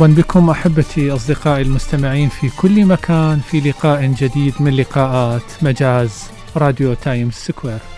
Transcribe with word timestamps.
مرحبا 0.00 0.22
بكم 0.22 0.50
أحبتي 0.50 1.10
أصدقائي 1.10 1.62
المستمعين 1.62 2.28
في 2.28 2.50
كل 2.56 2.84
مكان 2.86 3.40
في 3.40 3.60
لقاء 3.60 4.06
جديد 4.06 4.54
من 4.60 4.76
لقاءات 4.76 5.42
مجاز 5.62 6.24
راديو 6.56 6.94
تايمز 6.94 7.34
سكوير. 7.34 7.89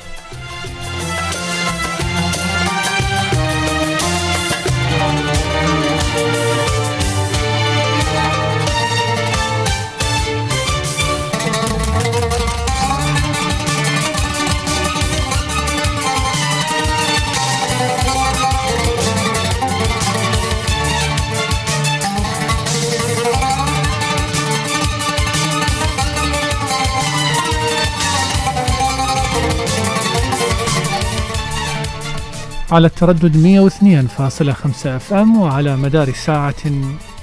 على 32.73 32.87
التردد 32.87 33.37
102.5 33.37 34.87
أف 34.87 35.13
إم 35.13 35.37
وعلى 35.37 35.77
مدار 35.77 36.13
ساعة 36.13 36.55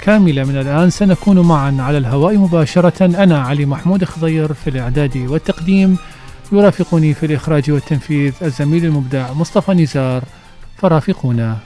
كاملة 0.02 0.44
من 0.44 0.58
الآن 0.58 0.90
سنكون 0.90 1.40
معا 1.40 1.78
على 1.80 1.98
الهواء 1.98 2.38
مباشرة. 2.38 3.06
أنا 3.06 3.42
علي 3.42 3.66
محمود 3.66 4.04
خضير 4.04 4.54
في 4.54 4.70
الإعداد 4.70 5.18
والتقديم. 5.18 5.98
يرافقني 6.52 7.14
في 7.14 7.26
الإخراج 7.26 7.72
والتنفيذ 7.72 8.34
الزميل 8.42 8.86
المبدع 8.86 9.34
مصطفى 9.34 9.74
نزار. 9.74 10.24
فرافقونا. 10.78 11.58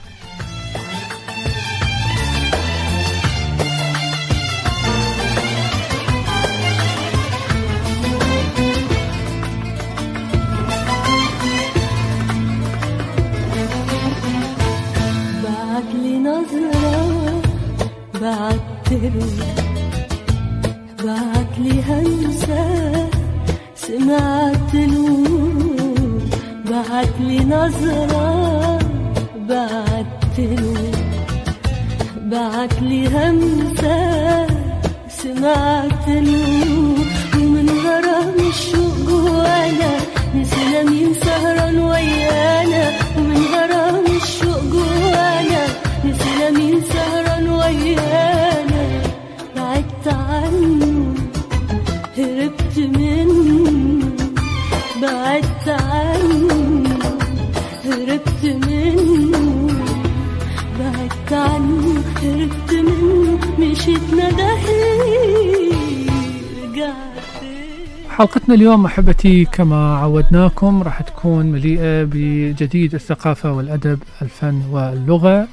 حلقتنا 68.10 68.54
اليوم 68.54 68.84
أحبتي 68.86 69.44
كما 69.44 69.96
عودناكم 69.96 70.82
راح 70.82 71.02
تكون 71.02 71.46
مليئة 71.46 72.04
بجديد 72.04 72.94
الثقافة 72.94 73.52
والأدب 73.52 74.02
الفن 74.22 74.62
واللغة. 74.70 75.48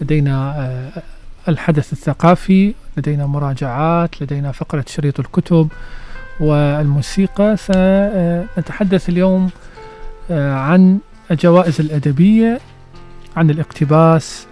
لدينا 0.00 0.54
آه، 0.56 1.02
الحدث 1.48 1.92
الثقافي 1.92 2.74
لدينا 2.96 3.26
مراجعات 3.26 4.22
لدينا 4.22 4.52
فقرة 4.52 4.84
شريط 4.88 5.20
الكتب 5.20 5.68
والموسيقى. 6.40 7.56
سنتحدث 7.56 9.08
اليوم 9.08 9.50
آه، 10.30 10.54
عن 10.54 10.98
الجوائز 11.30 11.80
الأدبية 11.80 12.60
عن 13.36 13.50
الاقتباس 13.50 14.46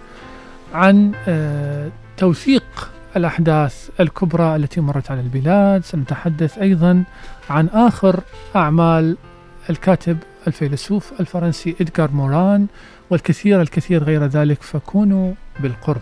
عن 0.73 1.11
آه، 1.27 1.89
توثيق 2.17 2.91
الأحداث 3.17 3.89
الكبرى 3.99 4.55
التي 4.55 4.81
مرت 4.81 5.11
على 5.11 5.21
البلاد. 5.21 5.83
سنتحدث 5.83 6.57
أيضا 6.57 7.03
عن 7.49 7.67
آخر 7.67 8.19
أعمال 8.55 9.17
الكاتب 9.69 10.17
الفيلسوف 10.47 11.13
الفرنسي 11.19 11.75
إدغار 11.81 12.11
موران 12.11 12.67
والكثير 13.09 13.61
الكثير 13.61 14.03
غير 14.03 14.25
ذلك 14.25 14.61
فكونوا 14.61 15.33
بالقرب. 15.59 16.01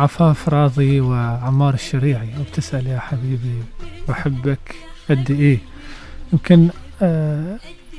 عفاف 0.00 0.48
راضي 0.48 1.00
وعمار 1.00 1.74
الشريعي. 1.74 2.28
وبتسأل 2.40 2.86
يا 2.86 2.98
حبيبي 2.98 3.54
بحبك 4.08 4.74
قد 5.10 5.30
إيه؟ 5.30 5.58
يمكن 6.32 6.68
آه، 7.02 7.56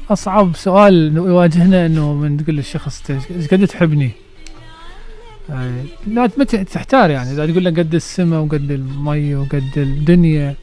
أصعب 0.09 0.55
سؤال 0.55 1.17
يواجهنا 1.17 1.85
أنه 1.85 2.13
من 2.13 2.37
تقول 2.37 2.55
للشخص 2.55 3.11
قد 3.51 3.67
تحبني؟ 3.67 4.11
آه، 5.49 5.83
لا 6.07 6.27
تحتار 6.73 7.09
يعني. 7.09 7.31
إذا 7.31 7.45
تقول 7.45 7.63
له 7.63 7.69
قد 7.69 7.95
السماء 7.95 8.41
وقد 8.41 8.71
المي 8.71 9.35
وقد 9.35 9.71
الدنيا 9.77 10.55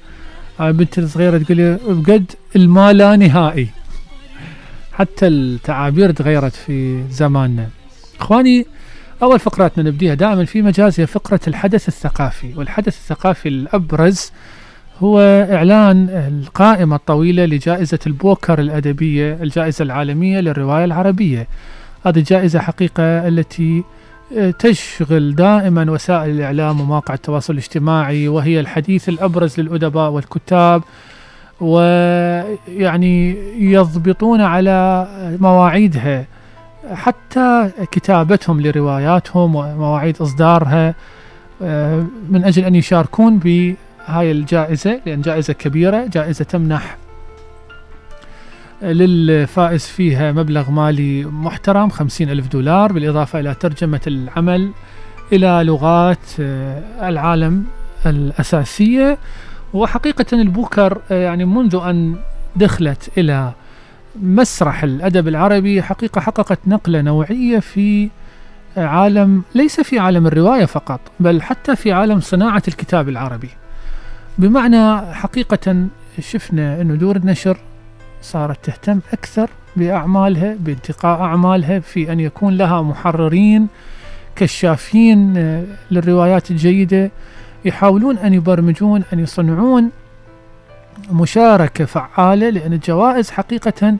آه، 0.60 0.70
بنت 0.70 0.98
الصغيرة 0.98 1.38
تقول 1.38 1.56
لي 1.56 1.78
بقد 1.88 2.32
الما 2.56 2.92
لا 2.92 3.16
نهائي. 3.16 3.68
حتى 4.92 5.26
التعابير 5.26 6.10
تغيرت 6.10 6.54
في 6.54 7.04
زماننا. 7.10 7.68
إخواني 8.20 8.66
أول 9.22 9.38
فقراتنا 9.38 9.84
نبديها 9.90 10.14
دائما 10.14 10.44
في 10.44 10.62
مجاز 10.62 11.00
هي 11.00 11.06
فقرة 11.06 11.40
الحدث 11.48 11.88
الثقافي 11.88 12.54
والحدث 12.56 12.96
الثقافي 12.96 13.48
الأبرز 13.48 14.32
هو 15.00 15.20
إعلان 15.50 16.08
القائمة 16.08 16.96
الطويلة 16.96 17.44
لجائزة 17.44 17.98
البوكر 18.06 18.60
الأدبية 18.60 19.38
الجائزة 19.42 19.82
العالمية 19.82 20.40
للرواية 20.40 20.84
العربية. 20.84 21.46
هذه 22.06 22.18
الجائزة 22.18 22.58
حقيقة 22.58 23.28
التي 23.28 23.84
آه، 24.38 24.50
تشغل 24.50 25.34
دائما 25.34 25.90
وسائل 25.90 26.30
الإعلام 26.30 26.80
ومواقع 26.80 27.14
التواصل 27.14 27.52
الاجتماعي 27.52 28.28
وهي 28.28 28.60
الحديث 28.60 29.08
الأبرز 29.08 29.60
للأدباء 29.60 30.10
والكتاب 30.10 30.82
ويعني 31.60 33.36
يضبطون 33.72 34.40
على 34.40 35.08
مواعيدها. 35.40 36.26
حتى 36.92 37.70
كتابتهم 37.90 38.60
لرواياتهم 38.60 39.54
ومواعيد 39.54 40.16
إصدارها 40.20 40.94
آه، 41.62 42.06
من 42.28 42.44
أجل 42.44 42.64
أن 42.64 42.74
يشاركون 42.74 43.38
بهاي 43.38 44.30
الجائزة 44.30 45.00
لأن 45.06 45.20
جائزة 45.20 45.52
كبيرة 45.52 46.06
جائزة 46.06 46.44
تمنح 46.44 46.96
للفائز 48.82 49.86
فيها 49.86 50.32
مبلغ 50.32 50.70
مالي 50.70 51.24
محترم 51.24 51.88
خمسين 51.88 52.30
ألف 52.30 52.48
دولار 52.48 52.92
بالإضافة 52.92 53.40
إلى 53.40 53.54
ترجمة 53.54 54.00
العمل 54.06 54.70
إلى 55.32 55.62
لغات 55.64 56.18
آه، 56.40 57.08
العالم 57.08 57.64
الأساسية. 58.06 59.18
وحقيقة 59.74 60.26
البوكر 60.32 60.98
آه، 61.10 61.22
يعني 61.22 61.44
منذ 61.44 61.80
أن 61.84 62.16
دخلت 62.56 63.10
إلى 63.18 63.52
مسرح 64.22 64.82
الأدب 64.82 65.28
العربي 65.28 65.82
حقيقة 65.82 66.20
حققت 66.20 66.58
نقلة 66.66 67.00
نوعية 67.00 67.58
في 67.58 68.08
عالم 68.76 69.42
ليس 69.54 69.80
في 69.80 69.98
عالم 69.98 70.26
الرواية 70.26 70.64
فقط 70.64 71.00
بل 71.20 71.42
حتى 71.42 71.76
في 71.76 71.92
عالم 71.92 72.20
صناعة 72.20 72.62
الكتاب 72.68 73.08
العربي. 73.08 73.50
بمعنى 74.38 75.14
حقيقة 75.14 75.86
شفنا 76.20 76.80
أن 76.80 76.98
دور 76.98 77.16
النشر 77.16 77.58
صارت 78.22 78.64
تهتم 78.64 79.00
أكثر 79.12 79.50
بأعمالها 79.76 80.56
بانتقاء 80.60 81.20
أعمالها 81.20 81.78
في 81.80 82.12
أن 82.12 82.20
يكون 82.20 82.56
لها 82.56 82.82
محررين 82.82 83.68
كشافين 84.36 85.36
آه، 85.36 85.64
للروايات 85.90 86.50
الجيدة 86.50 87.10
يحاولون 87.64 88.18
أن 88.18 88.34
يبرمجون 88.34 89.02
أن 89.12 89.18
يصنعون 89.18 89.90
مشاركة 91.10 91.84
فعالة 91.84 92.50
لأن 92.50 92.72
الجوائز 92.72 93.30
حقيقة 93.30 93.96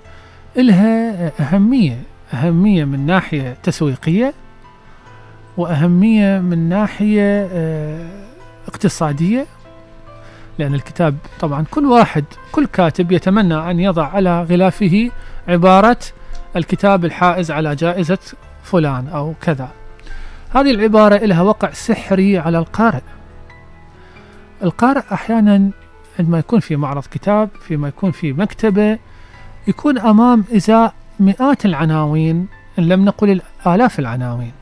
لها 0.57 1.33
أهمية 1.41 2.03
أهمية 2.35 2.85
من 2.85 3.07
ناحية 3.07 3.57
تسويقية 3.63 4.35
وأهمية 5.57 6.39
من 6.39 6.69
ناحية 6.69 7.49
آه، 7.53 8.07
اقتصادية 8.69 9.47
لأن 10.59 10.75
الكتاب 10.75 11.17
طبعا 11.41 11.65
كل 11.71 11.87
واحد 11.87 12.25
كل 12.53 12.67
كاتب 12.67 13.13
يتمنى 13.13 13.71
أن 13.71 13.81
يضع 13.81 14.07
على 14.07 14.43
غلافه 14.43 15.11
عبارة 15.49 15.99
الكتاب 16.57 17.05
الحائز 17.05 17.51
على 17.51 17.75
جائزة 17.75 18.19
فلان 18.63 19.09
أو 19.09 19.35
كذا. 19.41 19.69
هذه 20.55 20.71
العبارة 20.71 21.17
لها 21.17 21.43
وقع 21.43 21.71
سحري 21.73 22.39
على 22.39 22.59
القارئ. 22.59 23.01
القارئ 24.63 25.03
أحيانا 25.13 25.71
عندما 26.19 26.39
يكون 26.39 26.61
في 26.61 26.77
معرض 26.77 27.05
كتاب 27.05 27.49
فيما 27.69 27.89
يكون 27.89 28.11
في 28.11 28.33
مكتبة 28.33 28.99
يكون 29.69 29.99
أمام 29.99 30.45
إزاء 30.57 30.95
مئات 31.21 31.65
العناوين 31.65 32.49
إن 32.79 32.89
لم 32.89 33.05
نقل 33.05 33.31
الآلاف 33.67 33.99
العناوين. 33.99 34.53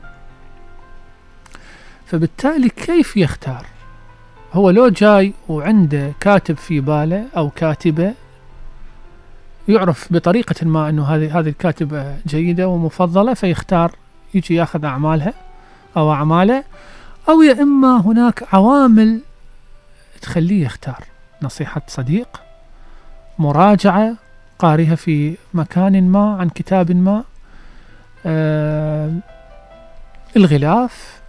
فبالتالي 2.05 2.69
كيف 2.69 3.17
يختار؟ 3.17 3.65
هو 4.53 4.69
لو 4.69 4.89
جاي 4.89 5.33
وعنده 5.49 6.13
كاتب 6.19 6.57
في 6.57 6.79
باله 6.79 7.25
أو 7.37 7.49
كاتبة 7.49 8.13
يعرف 9.67 10.13
بطريقة 10.13 10.65
ما 10.65 10.89
أنه 10.89 11.05
هذه 11.05 11.39
هذه 11.39 11.49
الكاتبة 11.49 12.17
جيدة 12.27 12.67
ومفضلة 12.67 13.33
فيختار 13.33 13.91
يجي 14.33 14.55
ياخذ 14.55 14.85
أعمالها 14.85 15.33
أو 15.97 16.11
أعماله 16.11 16.63
أو 17.29 17.41
يا 17.41 17.61
إما 17.61 18.01
هناك 18.01 18.53
عوامل 18.53 19.21
تخليه 20.21 20.65
يختار. 20.65 21.03
نصيحة 21.41 21.81
صديق. 21.87 22.41
مراجعة 23.39 24.13
قارئها 24.59 24.95
في 24.95 25.37
مكان 25.53 26.09
ما 26.09 26.35
عن 26.39 26.49
كتاب 26.49 26.91
ما. 26.91 27.23
آه 28.25 29.13
الغلاف. 30.37 31.21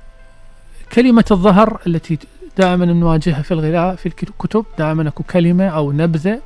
كلمة 0.92 1.24
الظهر 1.30 1.80
التي 1.86 2.18
دائما 2.58 2.84
نواجهها 2.86 3.42
في 3.42 3.50
الغلاف 3.54 4.00
في 4.00 4.06
الكتب 4.22 4.64
دائما 4.78 5.08
أكو 5.08 5.22
كلمة 5.22 5.68
أو 5.68 5.92
نبذة. 5.92 6.40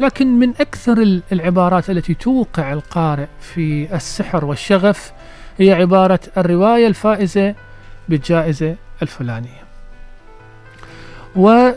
لكن 0.00 0.26
من 0.38 0.50
أكثر 0.60 0.92
ال- 0.92 1.22
العبارات 1.32 1.90
التي 1.90 2.14
توقع 2.14 2.72
القارئ 2.72 3.26
في 3.40 3.94
السحر 3.96 4.44
والشغف 4.44 5.12
هي 5.58 5.72
عبارة 5.72 6.20
الرواية 6.36 6.86
الفائزة 6.86 7.54
بالجائزة 8.08 8.76
الفلانية. 9.02 9.62
و 11.36 11.48
آه، 11.48 11.74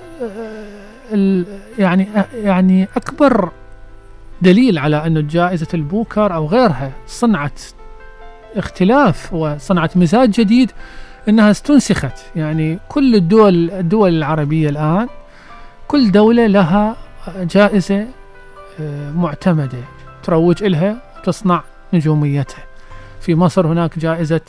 يعني 1.80 2.08
يعني 2.34 2.88
أكبر 2.98 3.52
دليل 4.42 4.78
على 4.78 5.06
أن 5.08 5.28
جائزة 5.28 5.68
البوكر 5.74 6.34
أو 6.34 6.46
غيرها 6.48 6.92
صنعت 7.08 7.62
اختلاف 8.56 9.34
وصنعت 9.34 9.98
مزاج 9.98 10.32
جديد 10.32 10.72
أنها 11.30 11.52
استنسخت. 11.52 12.20
يعني 12.36 12.80
كل 12.90 13.16
الدول 13.16 13.72
الدول 13.72 14.18
العربية 14.18 14.70
الآن 14.70 15.08
كل 15.88 16.12
دولة 16.12 16.48
لها 16.48 16.96
جائزة 17.38 18.08
آه، 18.80 19.12
معتمدة 19.12 19.78
تروج 20.24 20.64
إلها 20.64 21.02
وتصنع 21.20 21.64
نجوميتها. 21.94 22.64
في 23.22 23.36
مصر 23.36 23.68
هناك 23.68 24.00
جائزة 24.00 24.42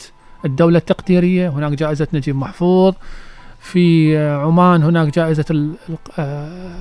الدولة 0.44 0.78
التقديرية 0.78 1.48
هناك 1.48 1.72
جائزة 1.72 2.06
نجيب 2.12 2.36
محفوظ 2.36 2.94
في 3.62 4.18
آه، 4.18 4.36
عمان 4.46 4.82
هناك 4.82 5.14
جائزة 5.14 5.44
ال- 5.50 5.74
ال- 5.88 5.96
آه، 6.18 6.72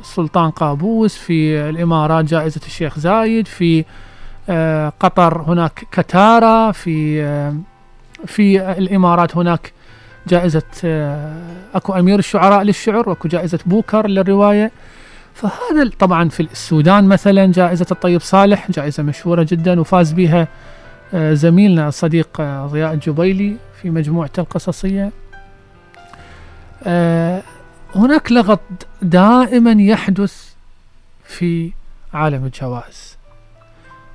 السلطان 0.00 0.50
قابوس 0.50 1.16
في 1.16 1.68
الإمارات 1.68 2.24
جائزة 2.24 2.60
الشيخ 2.66 2.98
زايد 2.98 3.46
في 3.48 3.84
آه، 4.48 4.92
قطر 5.00 5.42
هناك 5.42 5.86
كتارا 5.92 6.72
في 6.72 7.22
في 8.26 8.70
الإمارات 8.78 9.36
هناك 9.36 9.72
جائزة 10.28 10.62
أكو 11.74 11.92
أمير 11.92 12.18
الشعراء 12.18 12.62
للشعر 12.62 13.08
وأكو 13.08 13.28
جائزة 13.28 13.58
بوكر 13.66 14.06
للرواية. 14.06 14.70
فهذا 15.34 15.90
طبعا 15.98 16.28
في 16.28 16.40
السودان 16.40 17.04
مثلا 17.04 17.52
جائزة 17.52 17.86
الطيب 17.90 18.20
صالح 18.20 18.70
جائزة 18.70 19.02
مشهورة 19.02 19.46
جدا 19.50 19.80
وفاز 19.80 20.12
بها 20.12 20.48
زميلنا 21.14 21.88
الصديق 21.88 22.40
ضياء 22.66 22.92
الجبيلي 22.92 23.56
في 23.82 23.90
مجموعته 23.90 24.40
القصصية. 24.40 25.10
هناك 27.94 28.32
لغط 28.32 28.60
دائما 29.02 29.82
يحدث 29.82 30.50
في 31.24 31.72
عالم 32.14 32.44
الجوائز 32.44 33.16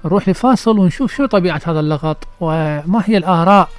نروح 0.06 0.30
لفاصل 0.30 0.80
ونشوف 0.80 1.16
شو 1.16 1.26
طبيعة 1.26 1.62
هذا 1.66 1.80
اللغط 1.80 2.28
وما 2.40 3.04
هي 3.06 3.18
الآراء 3.18 3.70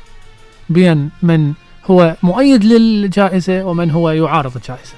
بين 0.69 1.11
من 1.23 1.52
هو 1.90 2.16
مؤيد 2.23 2.64
للجائزة 2.64 3.64
ومن 3.64 3.90
هو 3.90 4.11
يعارض 4.11 4.57
الجائزة. 4.57 4.95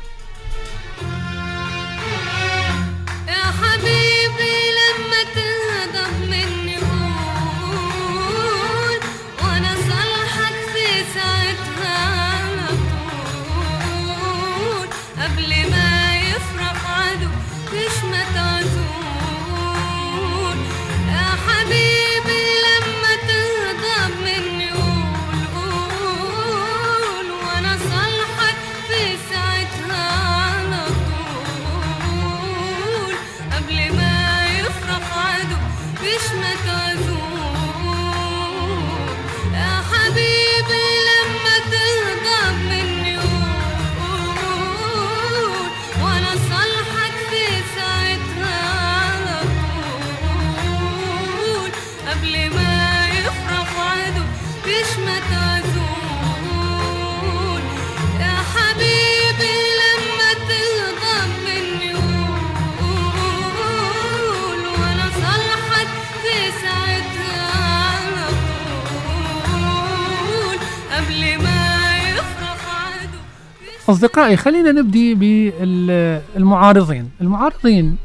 أصدقائي 73.88 74.36
خلينا 74.36 74.72
نبدي 74.72 75.14
بالمعارضين. 75.14 77.10
المعارضين 77.20 77.96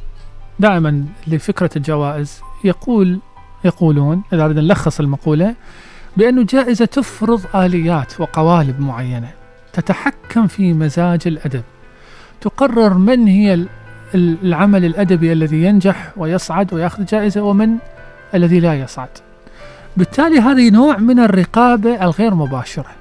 دائما 0.60 1.06
لفكرة 1.28 1.70
الجوائز 1.76 2.42
يقول 2.64 3.20
يقولون 3.66 4.22
إذا 4.34 4.48
بدنا 4.48 4.62
نلخص 4.62 5.00
المقولة 5.00 5.56
بأن 6.18 6.40
الجائزة 6.40 6.86
تفرض 6.86 7.42
آليات 7.56 8.22
وقوالب 8.22 8.80
معينة 8.82 9.30
تتحكم 9.74 10.48
في 10.48 10.74
مزاج 10.74 11.20
الأدب. 11.26 11.64
تقرر 12.42 12.94
من 12.94 13.28
هي 13.28 13.54
ال- 13.54 13.68
ال- 14.16 14.38
العمل 14.44 14.86
الأدبي 14.86 15.34
الذي 15.34 15.64
ينجح 15.64 16.12
ويصعد 16.18 16.74
ويأخذ 16.74 17.06
جائزة 17.06 17.42
ومن 17.42 17.76
الذي 18.36 18.60
لا 18.60 18.74
يصعد. 18.80 19.10
بالتالي 19.98 20.40
هذه 20.40 20.70
نوع 20.70 20.98
من 20.98 21.20
الرقابة 21.20 22.04
الغير 22.04 22.36
مباشرة. 22.36 22.92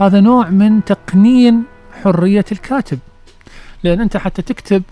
هذا 0.00 0.20
نوع 0.20 0.48
من 0.50 0.84
تقنين 0.84 1.62
حرية 2.04 2.44
الكاتب. 2.52 2.98
لأن 3.84 4.00
أنت 4.00 4.16
حتى 4.16 4.42
تكتب 4.42 4.82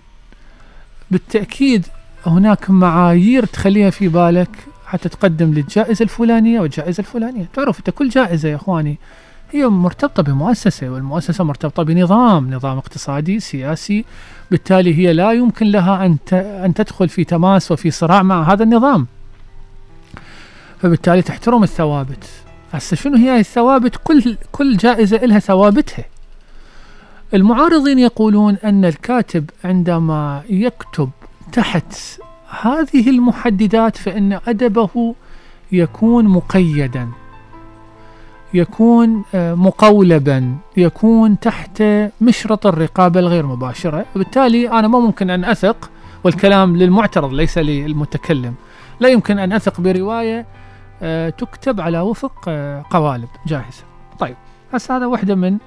بالتأكيد 1.11 1.87
هناك 2.25 2.69
معايير 2.69 3.45
تخليها 3.45 3.89
في 3.89 4.07
بالك 4.07 4.49
حتى 4.85 5.09
تقدم 5.09 5.53
للجائزة 5.53 6.03
الفلانية 6.03 6.59
والجائزة 6.59 7.01
الفلانية. 7.01 7.45
تعرف 7.53 7.79
أنت 7.79 7.89
كل 7.89 8.09
جائزة 8.09 8.49
يا 8.49 8.55
إخواني 8.55 8.97
هي 9.51 9.67
مرتبطة 9.67 10.23
بمؤسسة 10.23 10.89
والمؤسسة 10.89 11.43
مرتبطة 11.43 11.83
بنظام 11.83 12.53
نظام 12.53 12.77
اقتصادي 12.77 13.39
سياسي. 13.39 14.05
بالتالي 14.51 14.97
هي 14.97 15.13
لا 15.13 15.31
يمكن 15.31 15.65
لها 15.65 16.05
أن 16.05 16.17
أن 16.33 16.73
تدخل 16.73 17.09
في 17.09 17.23
تماس 17.23 17.71
وفي 17.71 17.91
صراع 17.91 18.23
مع 18.23 18.53
هذا 18.53 18.63
النظام. 18.63 19.07
فبالتالي 20.81 21.21
تحترم 21.21 21.63
الثوابت. 21.63 22.29
هسه 22.73 22.95
شنو 22.95 23.17
هي 23.17 23.39
الثوابت؟ 23.39 23.95
كل 24.03 24.37
كل 24.51 24.77
جائزة 24.77 25.17
لها 25.17 25.39
ثوابتها. 25.39 26.05
المعارضين 27.33 27.99
يقولون 27.99 28.57
أن 28.63 28.85
الكاتب 28.85 29.49
عندما 29.63 30.41
يكتب 30.49 31.09
تحت 31.51 31.95
هذه 32.61 33.09
المحددات 33.09 33.97
فإن 33.97 34.39
أدبه 34.47 35.15
يكون 35.71 36.25
مقيدا 36.25 37.09
يكون 38.53 39.23
آه، 39.35 39.53
مقولبا 39.53 40.55
يكون 40.77 41.39
تحت 41.39 41.83
مشرط 42.21 42.67
الرقابة 42.67 43.19
الغير 43.19 43.45
مباشرة. 43.45 44.05
وبالتالي 44.15 44.69
أنا 44.71 44.87
ما 44.87 44.99
ممكن 44.99 45.29
أن 45.29 45.45
أثق 45.45 45.91
والكلام 46.23 46.77
للمعترض 46.77 47.33
ليس 47.33 47.57
للمتكلم. 47.57 48.53
لا 48.99 49.09
يمكن 49.09 49.39
أن 49.39 49.53
أثق 49.53 49.81
برواية 49.81 50.45
آه، 51.01 51.29
تكتب 51.29 51.81
على 51.81 51.99
وفق 51.99 52.45
آه، 52.47 52.85
قوالب 52.89 53.29
جاهزة. 53.47 53.83
طيب 54.19 54.35
هسه 54.73 54.97
هذا 54.97 55.05
واحدة 55.05 55.35
من 55.35 55.57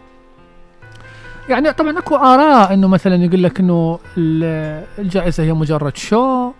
يعني 1.48 1.72
طبعا 1.72 1.98
أكو 1.98 2.16
آراء 2.16 2.74
إنه 2.74 2.88
مثلا 2.88 3.24
يقول 3.24 3.42
لك 3.42 3.60
إنه 3.60 3.98
ال- 4.18 4.84
الجائزة 4.98 5.42
هي 5.44 5.52
مجرد 5.52 5.96
شو 5.96 6.52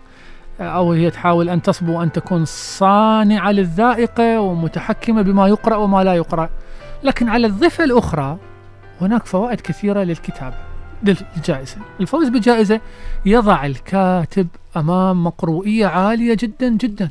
أو 0.61 0.93
هي 0.93 1.11
تحاول 1.11 1.49
أن 1.49 1.63
تصبو 1.63 2.03
أن 2.03 2.13
تكون 2.13 2.45
صانعة 2.45 3.53
للذائقة 3.53 4.41
ومتحكمة 4.41 5.23
بما 5.23 5.49
يقرأ 5.49 5.77
وما 5.77 6.05
لا 6.05 6.15
يقرأ. 6.15 6.49
لكن 7.03 7.29
على 7.29 7.47
الضفة 7.47 7.85
الأخرى 7.85 8.37
هناك 9.01 9.27
فوائد 9.27 9.61
كثيرة 9.61 10.01
للكتابه 10.03 10.55
للجائزة. 11.03 11.77
الفوز 12.01 12.29
بالجائزه 12.29 12.81
يضع 13.27 13.67
الكاتب 13.67 14.47
أمام 14.77 15.25
مقروئية 15.25 15.87
عالية 15.87 16.37
جدا 16.41 16.69
جدا. 16.69 17.11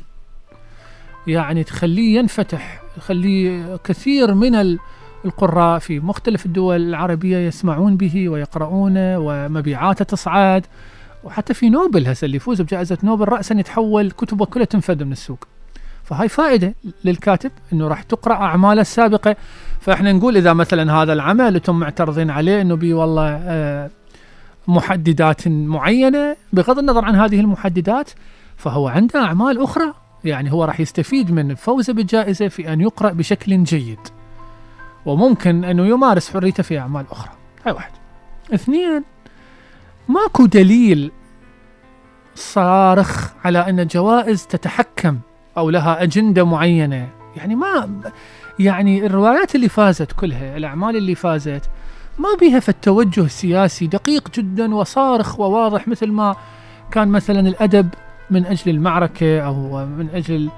يعني 1.26 1.64
تخليه 1.64 2.18
ينفتح 2.18 2.80
تخليه 2.96 3.76
كثير 3.84 4.34
من 4.34 4.54
القراء 5.24 5.78
في 5.78 6.00
مختلف 6.00 6.46
الدول 6.46 6.88
العربية 6.88 7.38
يسمعون 7.38 7.96
به 7.96 8.28
ويقرؤونه 8.28 9.18
ومبيعاته 9.18 10.04
تصعد. 10.04 10.66
وحتى 11.24 11.54
في 11.54 11.70
نوبل 11.70 12.06
هسه 12.06 12.24
اللي 12.24 12.36
يفوز 12.36 12.60
بجائزة 12.60 12.98
نوبل 13.02 13.24
رأسا 13.28 13.54
يتحول 13.58 14.10
كتبه 14.10 14.46
كلها 14.46 14.64
تنفذ 14.64 15.04
من 15.04 15.12
السوق. 15.12 15.48
فهاي 16.04 16.28
فائدة 16.28 16.74
للكاتب 17.04 17.50
إنه 17.72 17.88
راح 17.88 18.02
تقرأ 18.02 18.34
أعماله 18.34 18.80
السابقة. 18.80 19.36
فإحنا 19.80 20.12
نقول 20.12 20.36
إذا 20.36 20.52
مثلا 20.52 20.92
هذا 20.92 21.12
العمل 21.12 21.54
أنتم 21.54 21.78
معترضين 21.78 22.30
عليه 22.30 22.60
إنه 22.60 22.74
بي 22.74 22.92
والله 22.92 23.28
آه، 23.28 23.90
محددات 24.68 25.48
معينة 25.48 26.36
بغض 26.52 26.78
النظر 26.78 27.04
عن 27.04 27.14
هذه 27.14 27.40
المحددات 27.40 28.10
فهو 28.56 28.88
عنده 28.88 29.20
أعمال 29.20 29.62
أخرى. 29.62 29.94
يعني 30.24 30.52
هو 30.52 30.64
راح 30.64 30.80
يستفيد 30.80 31.30
من 31.30 31.50
الفوز 31.50 31.90
بالجائزة 31.90 32.48
في 32.48 32.72
أن 32.72 32.80
يقرأ 32.80 33.12
بشكل 33.12 33.64
جيد. 33.64 33.98
وممكن 35.06 35.64
أنه 35.64 35.86
يمارس 35.86 36.32
حريته 36.32 36.62
في 36.62 36.78
أعمال 36.78 37.06
أخرى. 37.10 37.30
هاي 37.66 37.72
واحد. 37.72 37.92
اثنين 38.54 39.04
ماكو 40.08 40.46
دليل 40.46 41.12
صارخ 42.34 43.32
على 43.44 43.58
أن 43.58 43.80
الجوائز 43.80 44.46
تتحكم 44.46 45.18
أو 45.56 45.70
لها 45.70 46.02
أجندة 46.02 46.44
معينة. 46.44 47.08
يعني 47.36 47.54
ما 47.54 48.02
يعني 48.58 49.06
الروايات 49.06 49.54
اللي 49.54 49.68
فازت 49.68 50.12
كلها 50.12 50.56
الأعمال 50.56 50.96
اللي 50.96 51.14
فازت 51.14 51.62
ما 52.18 52.28
بيها 52.40 52.60
في 52.60 52.68
التوجه 52.68 53.26
سياسي 53.26 53.86
دقيق 53.86 54.30
جدا 54.34 54.74
وصارخ 54.74 55.40
وواضح 55.40 55.88
مثل 55.88 56.06
ما 56.06 56.36
كان 56.90 57.08
مثلا 57.08 57.40
الأدب 57.40 57.88
من 58.30 58.46
أجل 58.46 58.70
المعركة 58.70 59.40
أو 59.40 59.86
من 59.86 60.08
آه، 60.14 60.50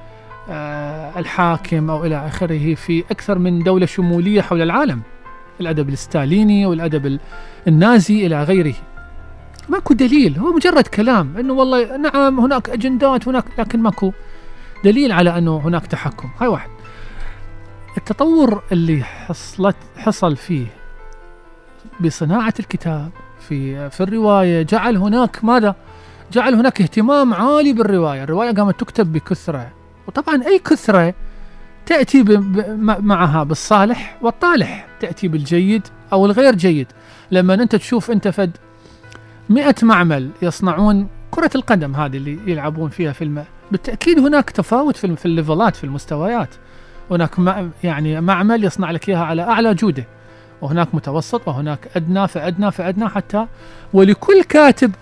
الحاكم 1.19 1.91
أو 1.91 2.05
إلى 2.05 2.27
آخره 2.27 2.75
في 2.75 3.05
أكثر 3.11 3.39
من 3.39 3.63
دولة 3.63 3.87
شمولية 3.87 4.41
حول 4.41 4.63
العالم. 4.63 5.03
الأدب 5.61 5.89
الستاليني 5.89 6.67
والأدب 6.67 7.07
ال- 7.07 7.21
النازي 7.69 8.27
إلى 8.27 8.43
غيره. 8.43 8.75
ماكو 9.69 9.95
دليل 9.95 10.39
هو 10.39 10.53
مجرد 10.53 10.87
كلام 10.87 11.37
إنه 11.39 11.53
والله 11.53 11.97
نعم 11.97 12.41
هناك 12.41 12.71
أجندات 12.71 13.29
هناك 13.29 13.45
لكن 13.59 13.83
ماكو 13.83 14.13
دليل 14.85 15.13
على 15.13 15.39
إنه 15.39 15.57
هناك 15.57 15.87
تحكم. 15.87 16.29
هاي 16.41 16.49
واحد. 16.49 16.71
التطور 17.97 18.63
اللي 18.73 19.03
حصلت 19.05 19.77
حصل 19.97 20.37
فيه 20.37 20.67
بصناعة 22.01 22.55
الكتاب 22.61 23.11
في 23.49 23.91
في 23.91 24.01
الرواية 24.03 24.63
جعل 24.63 24.97
هناك 24.97 25.45
ماذا؟ 25.45 25.75
جعل 26.33 26.55
هناك 26.55 26.81
اهتمام 26.81 27.35
عالي 27.35 27.73
بالرواية. 27.73 28.23
الرواية 28.25 28.53
قامت 28.53 28.81
تكتب 28.81 29.13
بكثرة. 29.13 29.71
وطبعا 30.09 30.43
أي 30.47 30.59
كثرة 30.59 31.15
تأتي 31.87 32.23
ب- 32.23 32.31
ب- 32.33 32.69
م- 32.81 33.05
معها 33.07 33.45
بالصالح 33.45 34.17
والطالح 34.23 34.87
تأتي 35.01 35.29
بالجيد 35.29 35.83
أو 36.13 36.27
الغير 36.27 36.55
جيد. 36.55 36.87
لما 37.31 37.55
أنت 37.55 37.77
تشوف 37.77 38.11
أنت 38.11 38.29
فد 38.29 38.57
مئة 39.49 39.75
معمل 39.83 40.31
يصنعون 40.43 41.09
كرة 41.31 41.51
القدم 41.55 41.95
هذه 41.97 42.17
اللي 42.17 42.39
يلعبون 42.47 42.91
فيها 42.91 43.13
في 43.13 43.25
الماء 43.25 43.47
بالتأكيد 43.71 44.19
هناك 44.19 44.51
تفاوت 44.51 44.97
في 44.97 45.25
الليفلات 45.27 45.77
في 45.77 45.85
المستويات. 45.85 46.49
هناك 47.11 47.31
يعني 47.85 48.21
معمل 48.21 48.65
يصنع 48.65 48.91
لك 48.91 49.09
إياها 49.09 49.25
على 49.25 49.43
أعلى 49.43 49.75
جودة. 49.75 50.05
وهناك 50.63 50.95
متوسط 50.95 51.49
وهناك 51.49 51.89
أدنى 51.97 52.29
فأدنى 52.29 52.71
فأدنى 52.71 53.09
حتى 53.09 53.47
ولكل 53.93 54.43
كاتب 54.43 54.95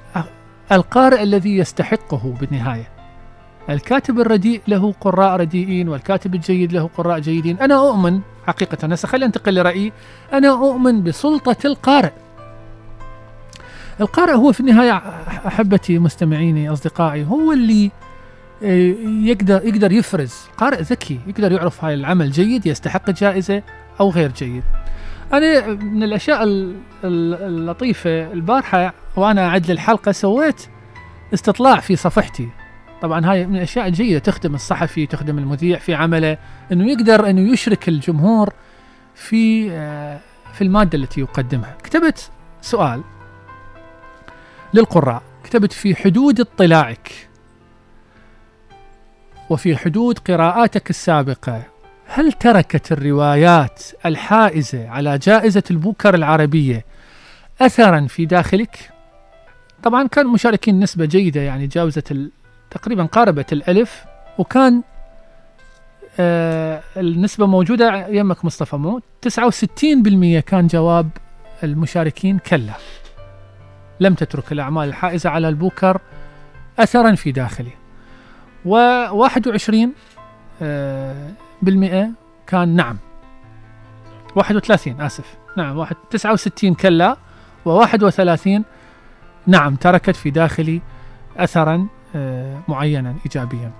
القارئ 0.73 1.23
الذي 1.23 1.57
يستحقه 1.57 2.35
بالنهاية. 2.41 2.96
الكاتب 3.71 4.21
الرديء 4.21 4.61
له 4.69 4.95
قراء 5.01 5.37
رديئين 5.41 5.89
والكاتب 5.89 6.35
الجيد 6.35 6.73
له 6.73 6.91
قراء 6.97 7.19
جيدين. 7.19 7.59
أنا 7.59 7.75
أؤمن 7.89 8.21
حقيقة 8.47 8.93
هسه 8.93 9.09
خلينا 9.09 9.27
ننتقل 9.27 9.55
لرأيي. 9.55 9.93
أنا 10.33 10.49
أؤمن 10.49 11.03
بسلطة 11.03 11.57
القارئ. 11.65 12.13
القارئ 14.01 14.35
هو 14.35 14.53
في 14.53 14.61
النهاية 14.61 15.03
أحبتي 15.47 15.99
مستمعيني 15.99 16.73
أصدقائي 16.73 17.25
هو 17.25 17.53
اللي 17.53 17.91
آه، 18.63 18.95
يقدر 19.25 19.61
يقدر 19.65 19.93
يفرز. 19.93 20.35
قارئ 20.57 20.83
ذكي 20.83 21.21
يقدر 21.27 21.53
يعرف 21.53 21.85
هاي 21.85 21.95
العمل 21.95 22.31
جيد 22.31 22.67
يستحق 22.67 23.09
الجائزة 23.09 23.63
أو 24.01 24.11
غير 24.11 24.33
جيد. 24.33 24.63
أنا 25.33 25.67
من 25.67 26.03
الأشياء 26.03 26.43
ال- 26.43 26.77
ال- 27.05 27.35
اللطيفة 27.43 28.33
البارحة 28.33 28.95
وأنا 29.17 29.49
أعد 29.49 29.71
للحلقة 29.71 30.13
سويت 30.13 30.67
استطلاع 31.35 31.81
في 31.81 31.97
صفحتي. 31.97 32.49
طبعا 33.03 33.33
هاي 33.33 33.47
من 33.47 33.57
الأشياء 33.57 33.87
الجيدة 33.87 34.19
تخدم 34.19 34.55
الصحفي 34.55 35.07
تخدم 35.07 35.39
المذيع 35.39 35.79
في 35.79 35.95
عمله 35.95 36.39
أنه 36.73 36.91
يقدر 36.91 37.31
أنه 37.31 37.53
يشرك 37.53 37.89
الجمهور 37.89 38.53
في 39.15 39.71
آه، 39.73 40.21
في 40.53 40.65
المادة 40.65 40.99
التي 40.99 41.21
يقدمها 41.21 41.77
كتبت 41.83 42.31
سؤال 42.61 43.03
للقراء 44.75 45.23
كتبت 45.45 45.73
في 45.73 45.95
حدود 45.95 46.41
اطلاعك 46.41 47.29
وفي 49.51 49.77
حدود 49.77 50.19
قراءاتك 50.19 50.91
السابقة 50.91 51.63
هل 52.07 52.33
تركت 52.33 52.93
الروايات 52.93 53.83
الحائزة 54.07 54.89
على 54.89 55.19
جائزة 55.19 55.63
البوكر 55.71 56.15
العربية 56.15 56.85
أثرا 57.61 58.07
في 58.07 58.27
داخلك؟ 58.27 58.91
طبعا 59.83 60.07
كان 60.09 60.27
مشاركين 60.27 60.81
نسبة 60.81 61.05
جيدة 61.05 61.41
يعني 61.41 61.67
جاوزت 61.67 62.31
تقريبا 62.71 63.05
قاربت 63.05 63.53
الألف 63.53 64.05
وكان 64.39 64.83
آه 66.21 66.83
النسبة 66.97 67.47
موجودة 67.47 68.07
يمك 68.09 68.45
مصطفى 68.45 68.77
مو 68.77 69.01
69% 69.29 70.41
كان 70.47 70.67
جواب 70.67 71.11
المشاركين 71.63 72.39
كلا. 72.39 72.73
لم 74.01 74.15
تترك 74.15 74.53
الأعمال 74.53 74.89
الحائزة 74.89 75.31
على 75.31 75.49
البوكر 75.49 76.01
أثرا 76.79 77.15
في 77.15 77.33
داخلي. 77.33 77.73
و21 78.67 79.89
آه، 80.63 81.31
بالمئة 81.63 82.11
كان 82.47 82.69
نعم. 82.77 82.99
31 84.37 85.01
آسف. 85.01 85.37
نعم 85.57 85.77
واحد 85.77 85.97
69 86.11 86.75
كلا 86.75 87.17
و31 87.69 88.63
نعم 89.47 89.77
تركت 89.77 90.17
في 90.17 90.31
داخلي 90.31 90.81
أثرا 91.37 91.87
معينا 92.69 93.15
إيجابيا. 93.25 93.73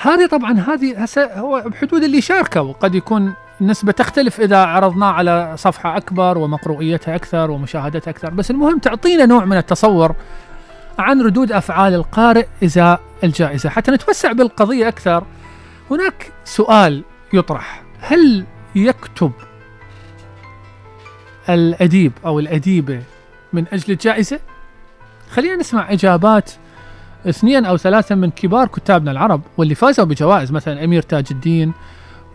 هذه 0.00 0.26
طبعا 0.26 0.52
هذه 0.52 1.02
هسه 1.02 1.40
هو 1.40 1.64
بحدود 1.66 2.02
اللي 2.02 2.20
شاركوا 2.20 2.72
قد 2.72 2.94
يكون 2.94 3.34
النسبة 3.60 3.92
تختلف 3.92 4.40
إذا 4.40 4.64
عرضناه 4.64 5.12
على 5.12 5.54
صفحة 5.56 5.96
أكبر 5.96 6.38
ومقروئيتها 6.38 7.16
أكثر 7.16 7.50
ومشاهدتها 7.50 8.10
أكثر. 8.10 8.30
بس 8.30 8.50
المهم 8.50 8.78
تعطينا 8.78 9.26
نوع 9.26 9.44
من 9.44 9.56
التصور 9.56 10.14
عن 10.98 11.22
ردود 11.22 11.52
أفعال 11.52 11.94
القارئ 11.94 12.46
إزاء 12.64 13.00
الجائزة. 13.24 13.70
حتى 13.70 13.90
نتوسع 13.90 14.32
بالقضية 14.32 14.88
أكثر 14.88 15.24
هناك 15.90 16.32
سؤال 16.44 17.04
يطرح. 17.32 17.82
هل 18.00 18.44
يكتب 18.74 19.32
الأديب 21.48 22.12
أو 22.26 22.38
الأديبة 22.38 23.02
من 23.52 23.64
أجل 23.72 23.92
الجائزة؟ 23.92 24.40
خلينا 25.30 25.56
نسمع 25.56 25.92
إجابات 25.92 26.50
اثنين 27.28 27.64
أو 27.64 27.76
ثلاثة 27.76 28.14
من 28.14 28.30
كبار 28.30 28.66
كتابنا 28.68 29.10
العرب 29.10 29.40
واللي 29.58 29.74
فازوا 29.74 30.04
بجوائز 30.04 30.52
مثلا 30.52 30.84
أمير 30.84 31.02
تاج 31.02 31.26
الدين 31.30 31.72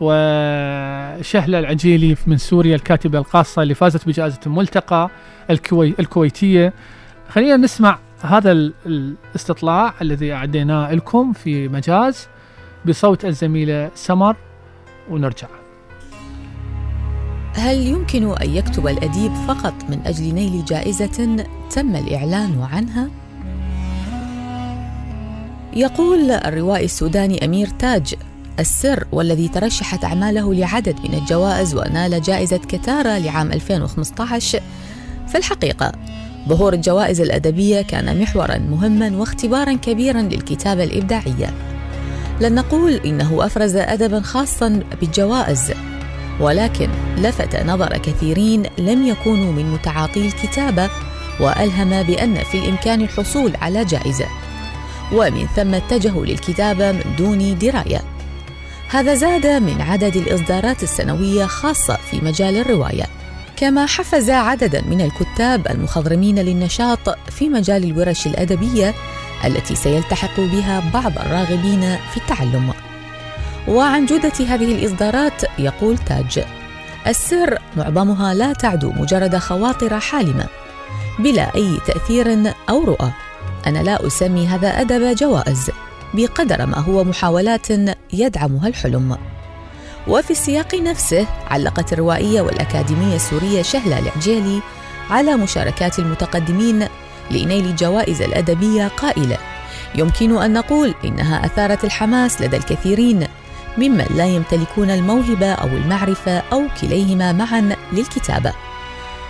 وشهلة 0.01 1.59
العجيلي 1.59 2.15
من 2.27 2.37
سوريا 2.37 2.75
الكاتبة 2.75 3.19
القاصة 3.19 3.61
اللي 3.61 3.73
فازت 3.73 4.07
بجائزة 4.07 4.39
الملتقى 4.45 5.09
الكوي 5.49 5.93
الكويتية 5.99 6.73
خلينا 7.29 7.57
نسمع 7.57 7.97
هذا 8.21 8.51
ال- 8.51 8.73
الاستطلاع 8.85 9.93
الذي 10.01 10.33
أعديناه 10.33 10.93
لكم 10.93 11.33
في 11.33 11.67
مجاز 11.67 12.27
بصوت 12.85 13.25
الزميلة 13.25 13.91
سمر 13.95 14.35
ونرجع 15.09 15.47
هل 17.55 17.75
يمكن 17.77 18.31
أن 18.37 18.49
يكتب 18.49 18.87
الأديب 18.87 19.31
فقط 19.47 19.73
من 19.89 20.01
أجل 20.05 20.33
نيل 20.33 20.65
جائزة 20.65 21.45
تم 21.69 21.95
الإعلان 21.95 22.67
عنها؟ 22.71 23.09
يقول 25.75 26.31
الروائي 26.31 26.85
السوداني 26.85 27.45
أمير 27.45 27.67
تاج 27.67 28.15
السر 28.59 29.07
والذي 29.11 29.47
ترشحت 29.47 30.05
أعماله 30.05 30.53
لعدد 30.53 30.95
من 31.03 31.13
الجوائز 31.13 31.75
ونال 31.75 32.21
جائزة 32.21 32.57
كتارا 32.57 33.19
لعام 33.19 33.51
2015 33.51 34.61
في 35.27 35.37
الحقيقة 35.37 35.91
ظهور 36.49 36.73
الجوائز 36.73 37.21
الأدبية 37.21 37.81
كان 37.81 38.21
محورا 38.21 38.57
مهما 38.57 39.17
واختبارا 39.17 39.73
كبيرا 39.73 40.21
للكتابة 40.21 40.83
الإبداعية. 40.83 41.53
لن 42.41 42.55
نقول 42.55 42.93
إنه 42.93 43.45
أفرز 43.45 43.75
أدبا 43.75 44.21
خاصا 44.21 44.83
بالجوائز 45.01 45.71
ولكن 46.39 46.89
لفت 47.17 47.55
نظر 47.55 47.97
كثيرين 47.97 48.63
لم 48.77 49.07
يكونوا 49.07 49.51
من 49.51 49.71
متعاطي 49.71 50.27
الكتابة 50.27 50.89
وألهم 51.39 52.03
بأن 52.03 52.35
في 52.35 52.57
الإمكان 52.57 53.01
الحصول 53.01 53.55
على 53.55 53.85
جائزة. 53.85 54.25
ومن 55.11 55.47
ثم 55.55 55.73
اتجهوا 55.73 56.25
للكتابة 56.25 56.91
من 56.91 57.03
دون 57.17 57.57
دراية. 57.57 58.01
هذا 58.89 59.15
زاد 59.15 59.47
من 59.47 59.81
عدد 59.81 60.15
الإصدارات 60.15 60.83
السنوية 60.83 61.45
خاصة 61.45 61.97
في 62.11 62.21
مجال 62.21 62.57
الرواية 62.57 63.03
كما 63.55 63.85
حفز 63.85 64.29
عددا 64.29 64.81
من 64.81 65.01
الكتاب 65.01 65.67
المخضرمين 65.67 66.39
للنشاط 66.39 67.09
في 67.29 67.49
مجال 67.49 67.83
الورش 67.83 68.27
الأدبية 68.27 68.93
التي 69.45 69.75
سيلتحق 69.75 70.39
بها 70.39 70.83
بعض 70.93 71.17
الراغبين 71.17 71.81
في 71.81 72.17
التعلم. 72.17 72.73
وعن 73.67 74.05
جودة 74.05 74.33
هذه 74.39 74.75
الإصدارات 74.75 75.59
يقول 75.59 75.97
تاج 75.97 76.45
السر 77.07 77.57
معظمها 77.77 78.33
لا 78.33 78.53
تعدو 78.53 78.91
مجرد 78.91 79.37
خواطر 79.37 79.99
حالمة 79.99 80.47
بلا 81.19 81.55
أي 81.55 81.77
تأثير 81.87 82.53
أو 82.69 82.83
رؤى. 82.83 83.11
أنا 83.67 83.79
لا 83.79 84.07
أسمي 84.07 84.47
هذا 84.47 84.81
أدب 84.81 85.15
جوائز 85.15 85.71
بقدر 86.13 86.65
ما 86.65 86.79
هو 86.79 87.03
محاولات 87.03 87.67
يدعمها 88.13 88.67
الحلم. 88.67 89.17
وفي 90.07 90.31
السياق 90.31 90.75
نفسه 90.75 91.27
علقت 91.47 91.93
الروائية 91.93 92.41
والأكاديمية 92.41 93.15
السورية 93.15 93.61
شهلة 93.61 93.99
العجيلي 93.99 94.61
على 95.09 95.35
مشاركات 95.35 95.99
المتقدمين 95.99 96.87
لنيل 97.31 97.65
الجوائز 97.65 98.21
الأدبية 98.21 98.87
قائلة 98.87 99.37
يمكن 99.95 100.37
أن 100.41 100.53
نقول 100.53 100.93
إنها 101.05 101.45
أثارت 101.45 101.83
الحماس 101.83 102.41
لدى 102.41 102.57
الكثيرين 102.57 103.27
ممن 103.77 104.05
لا 104.15 104.25
يمتلكون 104.25 104.91
الموهبة 104.91 105.51
أو 105.51 105.67
المعرفة 105.67 106.37
أو 106.37 106.63
كليهما 106.81 107.31
معا 107.31 107.75
للكتابة. 107.93 108.53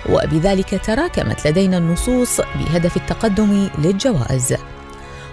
وبذلك 0.09 0.81
تراكمت 0.85 1.47
لدينا 1.47 1.77
النصوص 1.77 2.41
بهدف 2.41 2.97
التقدم 2.97 3.69
للجوائز. 3.79 4.55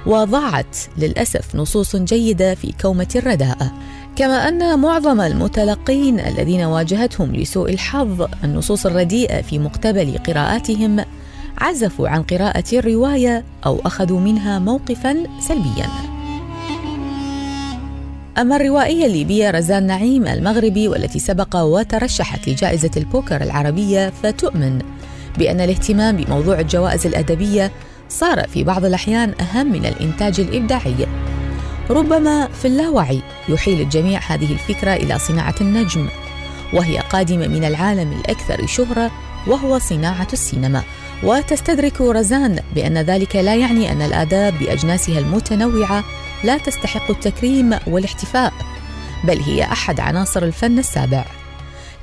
وضاعت 0.06 0.76
للأسف 0.98 1.54
نصوص 1.54 1.96
جيدة 1.96 2.54
في 2.54 2.74
كومة 2.80 3.09
الرداءة 3.16 3.72
كما 4.16 4.48
أن 4.48 4.78
معظم 4.78 5.20
المتلقين 5.20 6.20
الذين 6.20 6.64
واجهتهم 6.64 7.37
لسوء 7.37 7.70
الحظ 7.70 8.28
النصوص 8.44 8.87
الرديئة 8.87 9.42
في 9.42 9.59
مقتبل 9.59 10.18
قراءاتهم 10.26 11.04
عزفوا 11.59 12.09
عن 12.09 12.22
قراءة 12.22 12.64
الرواية 12.72 13.44
أو 13.66 13.80
أخذوا 13.87 14.20
منها 14.20 14.59
موقفا 14.59 15.16
سلبيا. 15.40 16.19
أما 18.38 18.57
الروائية 18.57 19.07
الليبية 19.07 19.51
رزان 19.51 19.87
نعيم 19.87 20.27
المغربي 20.27 20.88
والتي 20.88 21.19
سبق 21.19 21.57
وترشحت 21.57 22.49
لجائزة 22.49 22.90
البوكر 22.97 23.43
العربية 23.43 24.12
فتؤمن 24.23 24.79
بأن 25.38 25.61
الاهتمام 25.61 26.16
بموضوع 26.16 26.61
الجوائز 26.61 27.07
الأدبية 27.07 27.73
صار 28.09 28.49
في 28.49 28.64
بعض 28.64 28.85
الأحيان 28.85 29.35
أهم 29.40 29.73
من 29.73 29.87
الإنتاج 29.87 30.40
الإبداعي. 30.40 31.07
ربما 31.90 32.47
في 32.47 32.64
اللاوعي 32.64 33.23
يحيل 33.49 33.81
الجميع 33.81 34.21
هذه 34.21 34.53
الفكرة 34.53 34.95
إلى 34.95 35.19
صناعة 35.19 35.55
النجم 35.61 36.09
وهي 36.73 36.99
قادمة 36.99 37.47
من 37.47 37.64
العالم 37.64 38.12
الأكثر 38.12 38.66
شهرة 38.66 39.11
وهو 39.47 39.79
صناعة 39.79 40.29
السينما. 40.33 40.83
وتستدرك 41.22 42.00
رزان 42.00 42.59
بأن 42.74 42.98
ذلك 42.98 43.37
لا 43.37 43.54
يعني 43.54 43.92
أن 43.92 44.02
الآداب 44.02 44.59
بأجناسها 44.59 45.18
المتنوعة 45.18 46.04
لا 46.44 46.59
تستحق 46.59 47.11
التكريم 47.11 47.78
والاحتفاء 47.87 48.52
بل 49.24 49.40
هي 49.40 49.62
أحد 49.62 50.00
عناصر 50.00 50.42
الفن 50.42 50.78
السابع. 50.78 51.24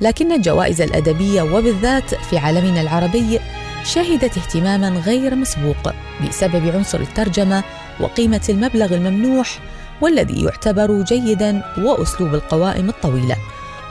لكن 0.00 0.32
الجوائز 0.32 0.80
الأدبية 0.80 1.42
وبالذات 1.42 2.14
في 2.14 2.38
عالمنا 2.38 2.80
العربي 2.80 3.40
شهدت 3.84 4.38
اهتماما 4.38 4.88
غير 4.88 5.34
مسبوق 5.34 5.92
بسبب 6.28 6.76
عنصر 6.76 7.00
الترجمة 7.00 7.64
وقيمة 8.00 8.40
المبلغ 8.48 8.94
الممنوح 8.94 9.58
والذي 10.00 10.44
يعتبر 10.44 11.02
جيدا 11.02 11.62
وأسلوب 11.78 12.34
القوائم 12.34 12.88
الطويلة. 12.88 13.36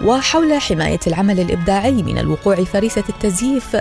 وحول 0.03 0.53
حماية 0.53 0.99
العمل 1.07 1.39
الإبداعي 1.39 2.03
من 2.03 2.17
الوقوع 2.17 2.55
فريسة 2.55 3.03
التزييف 3.09 3.77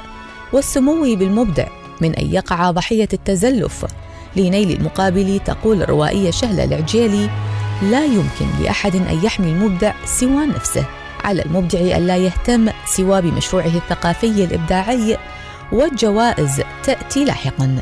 والسمو 0.52 1.02
بالمبدع 1.02 1.66
من 2.00 2.14
أن 2.14 2.26
يقع 2.26 2.70
ضحية 2.70 3.09
التزلف. 3.12 3.85
لنيل 4.37 4.70
المقابل 4.70 5.40
تقول 5.44 5.82
الروائية 5.82 6.30
شهلة 6.30 6.64
العجيلي 6.64 7.30
لا 7.82 8.04
يمكن 8.04 8.46
لأحد 8.62 8.96
أن 8.96 9.20
يحمي 9.24 9.46
المبدع 9.46 9.92
سوى 10.04 10.46
نفسه. 10.46 10.85
على 11.24 11.42
المبدع 11.42 11.96
أن 11.96 12.06
لا 12.06 12.16
يهتم 12.16 12.68
سوى 12.87 13.22
بمشروعه 13.22 13.66
الثقافي 13.66 14.44
الإبداعي. 14.44 15.16
والجوائز 15.72 16.62
تأتي 16.85 17.24
لاحقا. 17.24 17.76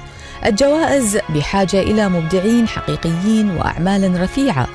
الجوائز 0.47 1.19
بحاجة 1.35 1.81
إلى 1.83 2.09
مبدعين 2.09 2.69
حقيقيين 2.69 3.51
وأعمال 3.51 4.21
رفيعة. 4.21 4.69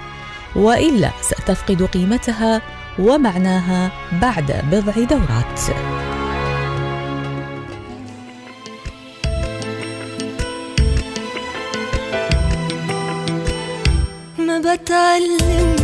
وإلا 0.55 1.09
ستفقد 1.21 1.83
قيمتها 1.83 2.61
ومعناها 2.99 3.91
بعد 4.21 4.63
بضع 4.71 5.03
دورات. 5.03 5.61
بتعلم 14.69 15.78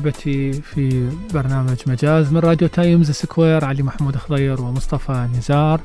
احبتي 0.00 0.52
في 0.52 1.10
برنامج 1.34 1.76
مجاز 1.86 2.32
من 2.32 2.38
راديو 2.38 2.68
تايمز 2.68 3.10
سكوير 3.10 3.64
علي 3.64 3.82
محمود 3.82 4.16
خضير 4.16 4.60
ومصطفى 4.60 5.28
نزار. 5.38 5.80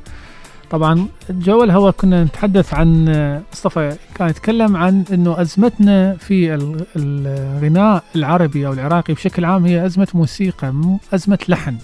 طبعا 0.72 1.08
جو 1.30 1.64
الهواء 1.64 1.92
كنا 1.92 2.24
نتحدث 2.24 2.74
عن 2.74 3.06
مصطفى 3.54 3.96
كان 4.16 4.30
يتكلم 4.30 4.76
عن 4.78 5.04
إنه 5.14 5.42
أزمتنا 5.42 6.16
في 6.18 6.54
ال- 6.56 6.86
الغناء 6.96 8.04
العربي 8.16 8.68
أو 8.68 8.74
العراقي 8.74 9.14
بشكل 9.14 9.46
عام 9.46 9.66
هي 9.66 9.86
أزمة 9.86 10.08
موسيقى 10.14 10.72
مو 10.74 11.00
أزمة 11.14 11.40
لحن. 11.50 11.78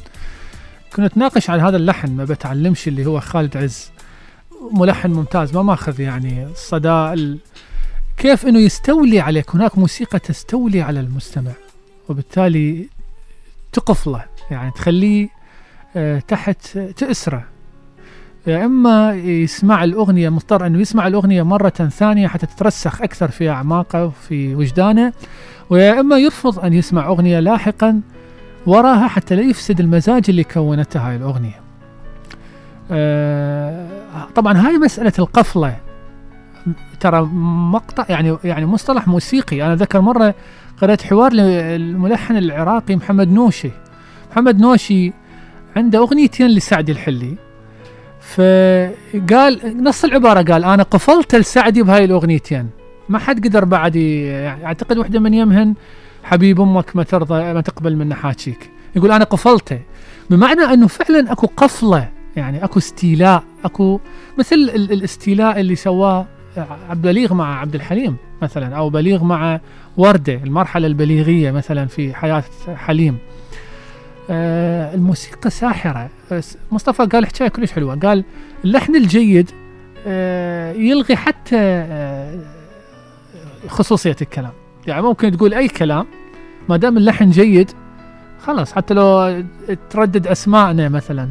كنا 0.96 1.06
نتناقش 1.08 1.50
على 1.50 1.62
هذا 1.62 1.78
اللحن 1.78 2.12
ما 2.12 2.24
بتعلمش 2.26 2.88
اللي 2.88 3.06
هو 3.06 3.20
خالد 3.20 3.58
عز. 3.58 3.90
ملحن 4.72 5.12
ممتاز 5.12 5.56
ما 5.56 5.64
ماخذ 5.64 6.00
يعني 6.00 6.46
الصدى 6.46 6.90
ال- 6.90 7.38
كيف 8.18 8.46
إنه 8.46 8.60
يستولي 8.60 9.20
عليك؟ 9.20 9.56
هناك 9.56 9.78
موسيقى 9.78 10.20
تستولي 10.20 10.82
على 10.82 11.00
المستمع. 11.00 11.52
وبالتالي 12.12 12.90
تقفله 13.74 14.26
يعني 14.52 14.72
تخليه 14.72 15.30
آه، 15.96 16.20
تحت 16.20 16.78
تأسرة. 16.78 17.44
يا 18.48 18.66
إما 18.66 19.14
يسمع 19.14 19.84
الأغنية 19.84 20.30
مضطر 20.30 20.68
أنه 20.68 20.80
يسمع 20.80 21.08
الأغنية 21.08 21.44
مرة 21.44 21.70
ثانية 21.70 22.28
حتى 22.28 22.46
تترسخ 22.46 23.02
أكثر 23.02 23.32
في 23.32 23.50
أعماقه 23.50 24.06
وفي 24.06 24.56
وجدانه 24.56 25.14
ويا 25.70 26.00
اما 26.00 26.18
يرفض 26.18 26.60
أن 26.60 26.74
يسمع 26.74 27.08
أغنية 27.08 27.40
لاحقا 27.40 28.02
وراها 28.66 29.08
حتى 29.08 29.36
لا 29.36 29.42
يفسد 29.42 29.80
المزاج 29.80 30.26
اللي 30.30 30.44
كونته 30.44 31.00
هاي 31.00 31.16
الأغنية. 31.16 31.60
آه، 32.92 33.88
طبعا 34.36 34.68
هاي 34.68 34.78
مسألة 34.78 35.14
القفلة. 35.20 35.78
ترى 37.00 37.22
مقطع 37.72 38.06
يعني 38.10 38.38
يعني 38.44 38.66
مصطلح 38.66 39.08
موسيقي. 39.08 39.66
أنا 39.66 39.76
ذكر 39.76 40.02
مرة 40.02 40.36
قرأت 40.82 41.02
حوار 41.02 41.34
للملحن 41.34 42.38
العراقي 42.38 42.96
محمد 42.96 43.32
نوشي. 43.32 43.72
محمد 44.32 44.60
نوشي 44.60 45.14
عنده 45.76 46.00
أغنيتين 46.00 46.48
لسعد 46.48 46.90
الحلي. 46.90 47.36
فقال 48.22 49.84
نص 49.84 50.04
العبارة 50.04 50.42
قال 50.54 50.64
أنا 50.64 50.84
قفلت 50.84 51.36
لسعدي 51.36 51.84
بهاي 51.84 52.06
الأغنيتين. 52.06 52.70
ما 53.10 53.20
حد 53.20 53.48
قدر 53.48 53.66
بعد 53.66 53.98
أعتقد 54.64 54.98
واحدة 54.98 55.20
من 55.20 55.34
يمهن 55.34 55.74
حبيب 56.24 56.62
أمك 56.62 56.96
ما 56.96 57.04
ترضى 57.04 57.54
ما 57.54 57.62
تقبل 57.62 57.96
من 57.96 58.14
حاجيك 58.14 58.70
يقول 58.96 59.12
أنا 59.12 59.24
قفلته. 59.24 59.80
بمعنى 60.30 60.62
أنه 60.62 60.88
فعلا 60.88 61.32
أكو 61.32 61.48
قفلة 61.58 62.10
يعني 62.36 62.64
أكو 62.64 62.80
استيلاء 62.80 63.44
أكو 63.66 64.00
مثل 64.38 64.56
ال- 64.56 64.92
الاستيلاء 64.92 65.60
اللي 65.60 65.76
سواه 65.76 66.26
عبد 66.58 67.06
البليغ 67.06 67.34
مع 67.34 67.60
عبد 67.60 67.76
الحليم. 67.76 68.16
مثلا 68.42 68.76
أو 68.76 68.90
بليغ 68.90 69.24
مع 69.24 69.60
وردة 69.98 70.34
المرحلة 70.34 70.88
البليغية 70.88 71.52
مثلا 71.52 71.86
في 71.86 72.14
حياة 72.14 72.44
حليم. 72.76 73.18
آه 74.30 74.96
الموسيقى 74.96 75.50
ساحرة. 75.50 76.10
بس 76.32 76.58
مصطفى 76.72 77.06
قال 77.06 77.26
حكاية 77.26 77.48
كلش 77.48 77.72
حلوة. 77.72 77.96
قال 77.96 78.24
اللحن 78.66 78.96
الجيد 78.96 79.52
آه 80.08 80.74
يلغي 80.74 81.16
حتى 81.16 81.58
آه 81.58 82.40
خصوصية 83.68 84.16
الكلام. 84.22 84.52
يعني 84.88 85.02
ممكن 85.02 85.38
تقول 85.38 85.54
أي 85.54 85.68
كلام 85.68 86.06
ما 86.70 86.78
دام 86.78 86.98
اللحن 86.98 87.30
جيد 87.30 87.72
خلاص. 88.42 88.74
حتى 88.74 88.94
لو 88.94 89.44
تردد 89.90 90.28
أسماءنا 90.28 90.90
مثلا 90.90 91.30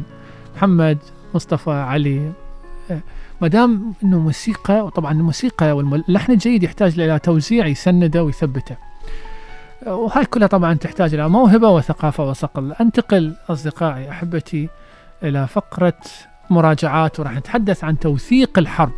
محمد 0.55 0.97
مصطفى 1.35 1.71
علي 1.71 2.31
ما 3.41 3.47
دام 3.47 3.93
إنه 4.03 4.19
موسيقى 4.19 4.85
وطبعا 4.85 5.11
الموسيقى 5.11 5.71
واللحن 5.71 6.31
الجيد 6.31 6.63
يحتاج 6.63 6.99
إلى 6.99 7.19
توزيع 7.19 7.67
يسنده 7.67 8.23
ويثبته. 8.23 8.75
وهاي 9.87 10.25
كلها 10.25 10.47
طبعا 10.47 10.73
تحتاج 10.73 11.13
إلى 11.13 11.29
موهبة 11.29 11.69
وثقافة 11.69 12.29
وصقل. 12.29 12.73
أنتقل 12.73 13.35
أصدقائي 13.49 14.09
أحبتي 14.09 14.69
إلى 15.23 15.47
فقرة 15.47 15.99
مراجعات 16.49 17.19
وراح 17.19 17.33
نتحدث 17.33 17.83
عن 17.83 17.99
توثيق 17.99 18.59
الحرب 18.59 18.93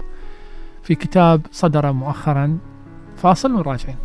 في 0.84 0.95
كتاب 0.95 1.41
صدر 1.51 1.91
مؤخرا. 1.91 2.58
فاصل 3.17 3.56
وراجعين 3.56 3.97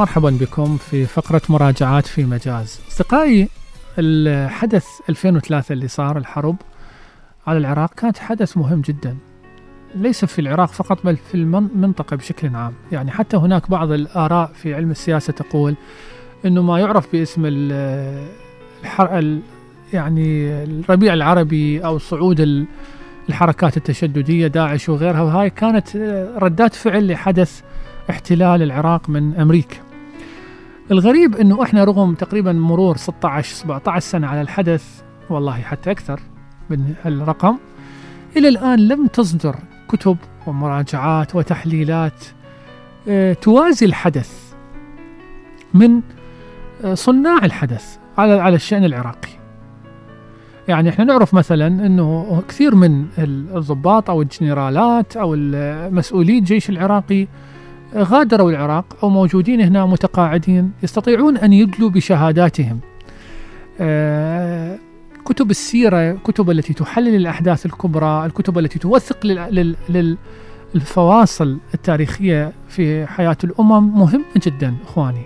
مرحبا 0.00 0.30
بكم 0.30 0.76
في 0.76 1.06
فقرة 1.06 1.42
مراجعات 1.48 2.06
في 2.06 2.24
مجاز. 2.24 2.80
أصدقائي 2.88 3.48
الحدث 3.98 4.86
2003 5.08 5.72
اللي 5.72 5.88
صار 5.88 6.18
الحرب 6.18 6.56
على 7.46 7.58
العراق 7.58 7.94
كانت 7.94 8.18
حدث 8.18 8.56
مهم 8.56 8.80
جدا. 8.80 9.16
ليس 9.94 10.24
في 10.24 10.38
العراق 10.40 10.68
فقط 10.72 11.04
بل 11.04 11.16
في 11.16 11.34
المنطقة 11.34 12.16
بشكل 12.16 12.56
عام. 12.56 12.72
يعني 12.92 13.10
حتى 13.10 13.36
هناك 13.36 13.70
بعض 13.70 13.92
الآراء 13.92 14.52
في 14.54 14.74
علم 14.74 14.90
السياسة 14.90 15.32
تقول 15.32 15.74
أنه 16.46 16.62
ما 16.62 16.78
يعرف 16.78 17.12
باسم 17.12 17.42
ال- 17.46 18.28
الحر... 18.82 19.18
ال... 19.18 19.40
يعني 19.92 20.50
الربيع 20.64 21.14
العربي 21.14 21.84
أو 21.84 21.98
صعود 21.98 22.40
ال- 22.40 22.66
الحركات 23.28 23.76
التشددية 23.76 24.46
داعش 24.46 24.88
وغيرها. 24.88 25.20
وهاي 25.22 25.50
كانت 25.50 25.96
ردات 26.42 26.74
فعل 26.74 27.12
لحدث 27.12 27.60
احتلال 28.10 28.62
العراق 28.62 29.08
من 29.10 29.34
أمريكا. 29.34 29.76
الغريب 30.90 31.36
إنه 31.36 31.62
إحنا 31.62 31.84
رغم 31.84 32.14
تقريبا 32.14 32.52
مرور 32.52 32.96
16 32.96 33.54
17 33.54 34.00
سنة 34.08 34.26
على 34.26 34.40
الحدث 34.40 35.02
والله 35.30 35.60
حتى 35.60 35.90
أكثر 35.90 36.20
من 36.70 36.94
هالرقم 37.02 37.56
إلى 38.36 38.48
الآن 38.48 38.78
لم 38.78 39.06
تصدر 39.06 39.56
كتب 39.88 40.16
ومراجعات 40.46 41.34
وتحليلات 41.34 42.24
آه، 43.08 43.32
توازي 43.32 43.86
الحدث 43.86 44.54
من 45.74 46.00
آه، 46.84 46.94
صناع 46.94 47.44
الحدث 47.44 47.98
على 48.18 48.32
على 48.32 48.56
الشأن 48.56 48.84
العراقي. 48.84 49.28
يعني 50.68 50.88
إحنا 50.88 51.04
نعرف 51.04 51.34
مثلا 51.34 51.66
إنه 51.66 52.42
كثير 52.48 52.74
من 52.74 53.06
الضباط 53.54 54.10
أو 54.10 54.22
الجنرالات 54.22 55.16
أو 55.16 55.36
مسؤولي 55.90 56.38
الجيش 56.38 56.70
العراقي 56.70 57.26
غادروا 57.96 58.50
العراق 58.50 58.84
أو 59.02 59.08
موجودين 59.08 59.60
هنا 59.60 59.86
متقاعدين 59.86 60.72
يستطيعون 60.82 61.36
أن 61.36 61.52
يدلوا 61.52 61.90
بشهاداتهم. 61.90 62.80
آه، 63.80 64.78
كتب 65.24 65.50
السيرة 65.50 66.12
كتب 66.12 66.50
التي 66.50 66.72
تحلل 66.74 67.14
الأحداث 67.14 67.66
الكبرى 67.66 68.26
الكتب 68.26 68.58
التي 68.58 68.78
توثق 68.78 69.26
لل- 69.26 69.54
لل- 69.54 69.76
لل- 69.88 70.16
الفواصل 70.74 71.58
التاريخية 71.74 72.52
في 72.68 73.06
حياة 73.06 73.36
الأمم 73.44 73.98
مهمة 73.98 74.24
جدا 74.36 74.74
إخواني. 74.84 75.22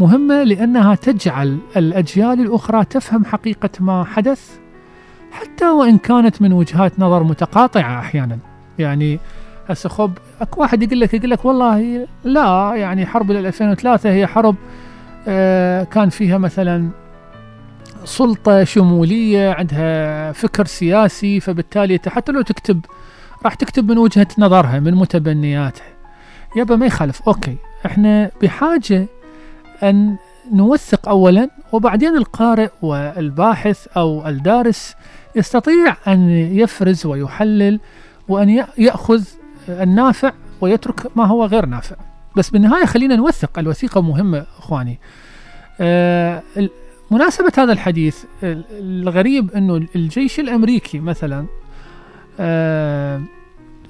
مهمة 0.00 0.42
لأنها 0.42 0.94
تجعل 0.94 1.58
الأجيال 1.76 2.40
الأخرى 2.40 2.84
تفهم 2.84 3.24
حقيقة 3.24 3.70
ما 3.80 4.04
حدث 4.04 4.50
حتى 5.32 5.68
وإن 5.68 5.98
كانت 5.98 6.42
من 6.42 6.52
وجهات 6.52 7.00
نظر 7.00 7.22
متقاطعة 7.22 7.98
أحيانا. 8.00 8.38
يعني 8.78 9.18
هسه 9.68 9.88
خب 9.88 10.12
اكو 10.40 10.60
واحد 10.60 10.82
يقول 10.82 11.00
لك 11.00 11.14
يقول 11.14 11.30
لك 11.30 11.44
والله 11.44 12.06
لا 12.24 12.72
يعني 12.74 13.06
حرب 13.06 13.30
ال 13.30 13.46
2003 13.46 14.10
هي 14.12 14.26
حرب 14.26 14.56
آه 15.28 15.84
كان 15.84 16.08
فيها 16.08 16.38
مثلا 16.38 16.88
سلطة 18.04 18.64
شمولية 18.64 19.52
عندها 19.52 20.32
فكر 20.32 20.64
سياسي 20.66 21.40
فبالتالي 21.40 22.00
حتى 22.06 22.32
لو 22.32 22.42
تكتب 22.42 22.80
راح 23.44 23.54
تكتب 23.54 23.90
من 23.90 23.98
وجهة 23.98 24.26
نظرها 24.38 24.80
من 24.80 24.94
متبنياتها. 24.94 25.84
يبا 26.56 26.76
ما 26.76 26.86
يخالف 26.86 27.22
أوكي. 27.28 27.56
إحنا 27.86 28.30
بحاجة 28.42 29.06
أن 29.82 30.16
نوثق 30.52 31.08
أولا 31.08 31.48
وبعدين 31.72 32.16
القارئ 32.16 32.68
والباحث 32.82 33.86
أو 33.96 34.28
الدارس 34.28 34.94
يستطيع 35.36 35.96
أن 36.08 36.30
يفرز 36.30 37.06
ويحلل 37.06 37.80
وأن 38.28 38.48
ي- 38.50 38.64
يأخذ 38.78 39.22
النافع 39.68 40.32
ويترك 40.60 41.16
ما 41.16 41.24
هو 41.26 41.44
غير 41.44 41.66
نافع. 41.66 41.96
بس 42.36 42.50
بالنهاية 42.50 42.84
خلينا 42.84 43.16
نوثق 43.16 43.58
الوثيقة 43.58 44.00
مهمة 44.00 44.46
أخواني. 44.58 44.98
آه، 45.80 46.42
مناسبة 47.10 47.52
هذا 47.58 47.72
الحديث 47.72 48.24
ال- 48.42 48.64
الغريب 48.72 49.50
أنه 49.50 49.86
الجيش 49.96 50.40
الأمريكي 50.40 50.98
مثلا 50.98 51.46
آه، 52.40 53.22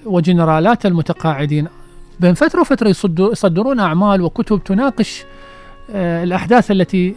وجنرالات 0.04 0.86
المتقاعدين 0.86 1.66
بين 2.20 2.34
فترة 2.34 2.60
وفترة 2.60 2.88
يصدر- 2.88 3.28
يصدرون 3.32 3.80
أعمال 3.80 4.22
وكتب 4.22 4.64
تناقش 4.64 5.24
آه، 5.90 6.24
الأحداث 6.24 6.70
التي 6.70 7.14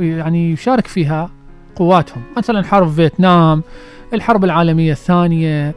يعني 0.00 0.52
يشارك 0.52 0.86
فيها 0.86 1.30
قواتهم. 1.76 2.22
مثلا 2.36 2.64
حرب 2.64 2.90
فيتنام 2.92 3.62
الحرب 4.14 4.44
العالمية 4.44 4.92
الثانية 4.92 5.74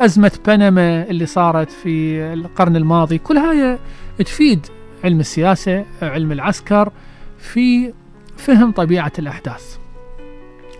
أزمة 0.00 0.32
بنما 0.46 1.02
اللي 1.02 1.26
صارت 1.26 1.70
في 1.70 2.22
القرن 2.32 2.76
الماضي. 2.76 3.18
كل 3.18 3.36
هاي 3.36 3.78
تفيد 4.18 4.66
علم 5.04 5.20
السياسة 5.20 5.84
علم 6.02 6.32
العسكر 6.32 6.92
في 7.38 7.92
فهم 8.36 8.72
طبيعة 8.72 9.12
الأحداث. 9.18 9.76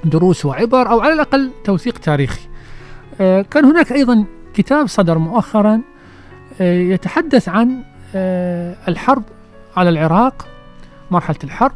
دروس 0.05 0.47
وعبر 0.47 0.91
أو 0.91 1.01
على 1.01 1.13
الأقل 1.13 1.51
توثيق 1.65 1.99
تاريخي. 1.99 2.49
آه، 3.21 3.43
كان 3.43 3.65
هناك 3.65 3.93
أيضا 3.93 4.25
كتاب 4.55 4.87
صدر 4.87 5.19
مؤخرا 5.19 5.81
آه، 6.61 6.79
يتحدث 6.81 7.49
عن 7.49 7.83
آه، 8.15 8.77
الحرب 8.89 9.23
على 9.77 9.91
العراق 9.91 10.49
مرحلة 11.11 11.37
الحرب 11.45 11.75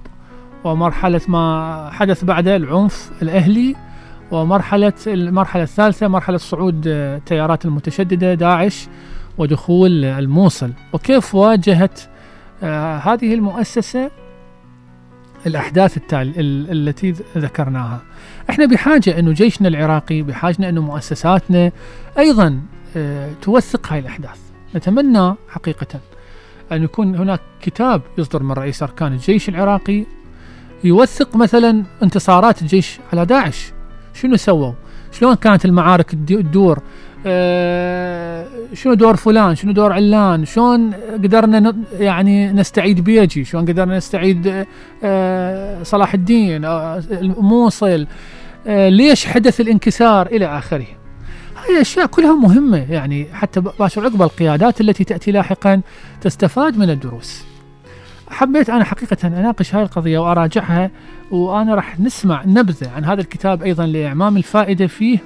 ومرحلة 0.65 1.21
ما 1.29 1.91
حدث 1.93 2.25
بعد 2.25 2.49
العنف 2.49 3.11
الأهلي 3.23 3.77
ومرحلة 4.31 4.93
المرحلة 5.07 5.63
الثالثة 5.63 6.09
مرحلة 6.09 6.37
صعود 6.37 6.85
آه، 6.89 7.17
التيارات 7.17 7.65
المتشددة 7.65 8.35
داعش 8.35 8.87
ودخول 9.39 10.05
الموصل. 10.05 10.73
وكيف 10.93 11.35
واجهت 11.35 12.01
آه، 12.63 12.97
هذه 12.99 13.35
المؤسسة 13.35 14.11
الأحداث 15.47 15.97
التالي 15.97 16.41
ال- 16.41 16.89
التي 16.89 17.15
ذكرناها؟ 17.37 18.01
إحنا 18.51 18.67
بحاجة 18.67 19.19
أنه 19.19 19.33
جيشنا 19.33 19.69
العراقي 19.69 20.23
بحاجة 20.23 20.69
أنه 20.69 20.81
مؤسساتنا 20.81 21.73
أيضا 22.19 22.61
آه، 22.97 23.31
توثق 23.43 23.93
هاي 23.93 23.99
الأحداث. 23.99 24.39
نتمنى 24.77 25.35
حقيقة 25.49 26.01
أن 26.73 26.83
يكون 26.83 27.17
هناك 27.17 27.41
كتاب 27.63 28.03
يصدر 28.19 28.43
من 28.43 28.53
رئيس 28.53 28.83
أركان 28.83 29.13
الجيش 29.13 29.49
العراقي 29.49 30.05
يوثق 30.85 31.37
مثلا 31.37 31.85
انتصارات 32.03 32.63
الجيش 32.63 32.99
على 33.13 33.27
داعش. 33.27 33.73
شنو 34.21 34.37
سووا؟ 34.37 34.73
شلون 35.13 35.35
كانت 35.35 35.65
المعارك 35.65 36.11
تدور؟ 36.11 36.79
آه، 37.27 38.47
شنو 38.75 38.95
دور 38.95 39.17
فلان؟ 39.17 39.55
شنو 39.55 39.73
دور 39.73 39.93
علان؟ 39.93 40.45
شلون 40.45 40.93
قدرنا 40.95 41.75
يعني 41.93 42.53
نستعيد 42.53 43.01
بيجي؟ 43.01 43.45
شلون 43.45 43.65
قدرنا 43.65 43.97
نستعيد 43.97 44.67
آه، 45.05 45.83
صلاح 45.83 46.15
الدين 46.15 46.65
آه، 46.65 47.03
الموصل 47.11 48.07
آه، 48.67 48.89
ليش 48.89 49.27
حدث 49.27 49.61
الانكسار 49.61 50.27
إلى 50.27 50.59
آخره؟ 50.59 50.87
هاي 51.65 51.81
أشياء 51.81 52.07
كلها 52.07 52.35
مهمة 52.35 52.93
يعني 52.93 53.27
حتى 53.33 53.61
باشر 53.61 54.05
عقب 54.05 54.23
القيادات 54.23 54.81
التي 54.81 55.05
تأتي 55.05 55.33
لاحقا 55.33 55.81
تستفاد 56.21 56.79
من 56.79 56.91
الدروس. 56.91 57.48
حبيت 58.31 58.71
أنا 58.71 58.85
حقيقة 58.85 59.27
أناقش 59.27 59.75
هاي 59.75 59.83
القضية 59.83 60.19
وأراجعها 60.19 60.91
وأنا 61.31 61.75
راح 61.75 62.01
نسمع 62.01 62.45
نبذة 62.47 62.91
عن 62.91 63.05
هذا 63.05 63.21
الكتاب 63.21 63.63
أيضا 63.63 63.87
لإعمام 63.87 64.37
الفائدة 64.37 64.87
فيه 64.87 65.19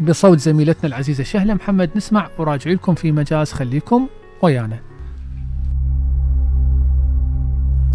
بصوت 0.00 0.38
زميلتنا 0.38 0.88
العزيزة 0.88 1.24
شهلة 1.24 1.54
محمد. 1.54 1.90
نسمع 1.96 2.28
وراجع 2.38 2.70
لكم 2.70 2.94
في 2.94 3.12
مجاز. 3.12 3.52
خليكم 3.52 4.06
ويانا. 4.42 4.93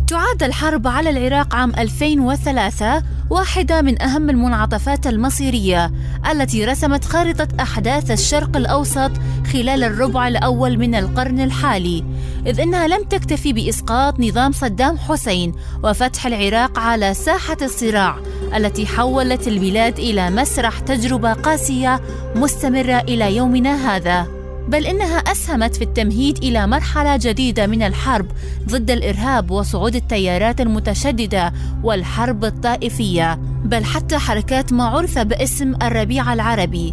تعد 0.09 0.43
الحرب 0.43 0.87
على 0.87 1.09
العراق 1.09 1.55
عام 1.55 1.73
2003 1.77 3.03
واحدة 3.29 3.81
من 3.81 4.01
أهم 4.01 4.29
المنعطفات 4.29 5.07
المصيرية 5.07 5.91
التي 6.31 6.65
رسمت 6.65 7.05
خارطة 7.05 7.47
أحداث 7.59 8.11
الشرق 8.11 8.57
الأوسط 8.57 9.11
خلال 9.53 9.83
الربع 9.83 10.27
الأول 10.27 10.77
من 10.77 10.95
القرن 10.95 11.39
الحالي 11.39 12.03
إذ 12.47 12.59
إنها 12.59 12.87
لم 12.87 13.03
تكتفي 13.03 13.53
بإسقاط 13.53 14.19
نظام 14.19 14.51
صدام 14.51 14.97
حسين 14.97 15.53
وفتح 15.83 16.25
العراق 16.25 16.79
على 16.79 17.13
ساحة 17.13 17.57
الصراع 17.61 18.17
التي 18.55 18.87
حولت 18.87 19.47
البلاد 19.47 19.99
إلى 19.99 20.29
مسرح 20.29 20.79
تجربة 20.79 21.33
قاسية 21.33 22.01
مستمرة 22.35 22.99
إلى 22.99 23.35
يومنا 23.35 23.95
هذا. 23.95 24.38
بل 24.69 24.85
إنها 24.85 25.17
أسهمت 25.17 25.75
في 25.75 25.83
التمهيد 25.83 26.37
إلى 26.37 26.67
مرحلة 26.67 27.17
جديدة 27.17 27.67
من 27.67 27.81
الحرب 27.83 28.25
ضد 28.67 28.91
الإرهاب 28.91 29.51
وصعود 29.51 29.95
التيارات 29.95 30.61
المتشددة 30.61 31.53
والحرب 31.83 32.45
الطائفية 32.45 33.35
بل 33.65 33.85
حتى 33.85 34.17
حركات 34.17 34.73
ما 34.73 34.83
عرف 34.83 35.19
باسم 35.19 35.75
الربيع 35.75 36.33
العربي. 36.33 36.91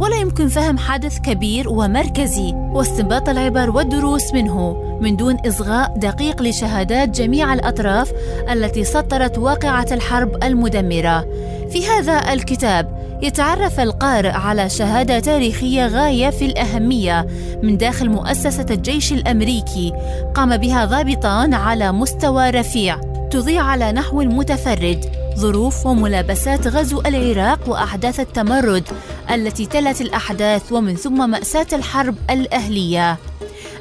ولا 0.00 0.16
يمكن 0.16 0.48
فهم 0.48 0.78
حدث 0.78 1.18
كبير 1.18 1.68
ومركزي 1.68 2.52
واستنباط 2.54 3.28
العبر 3.28 3.70
والدروس 3.70 4.34
منه 4.34 4.82
من 5.00 5.16
دون 5.16 5.36
إصغاء 5.46 5.94
دقيق 5.96 6.42
لشهادات 6.42 7.08
جميع 7.08 7.54
الأطراف 7.54 8.12
التي 8.52 8.84
سطرت 8.84 9.38
واقعة 9.38 9.86
الحرب 9.92 10.44
المدمرة. 10.44 11.26
في 11.70 11.86
هذا 11.86 12.32
الكتاب 12.32 12.98
يتعرف 13.22 13.80
القارئ 13.80 14.30
على 14.30 14.68
شهادة 14.68 15.18
تاريخية 15.18 15.86
غاية 15.86 16.30
في 16.30 16.44
الأهمية 16.44 17.26
من 17.62 17.76
داخل 17.76 18.10
مؤسسة 18.10 18.66
الجيش 18.70 19.12
الأمريكي 19.12 19.92
قام 20.34 20.56
بها 20.56 20.84
ضابطان 20.84 21.54
على 21.54 21.92
مستوى 21.92 22.50
رفيع 22.50 23.00
تضيع 23.30 23.62
على 23.62 23.92
نحو 23.92 24.22
متفرد 24.22 25.04
ظروف 25.38 25.86
وملابسات 25.86 26.66
غزو 26.66 27.00
العراق 27.00 27.68
وأحداث 27.68 28.20
التمرد 28.20 28.88
التي 29.30 29.66
تلت 29.66 30.00
الأحداث 30.00 30.72
ومن 30.72 30.96
ثم 30.96 31.30
مأساة 31.30 31.66
الحرب 31.72 32.14
الأهلية. 32.30 33.18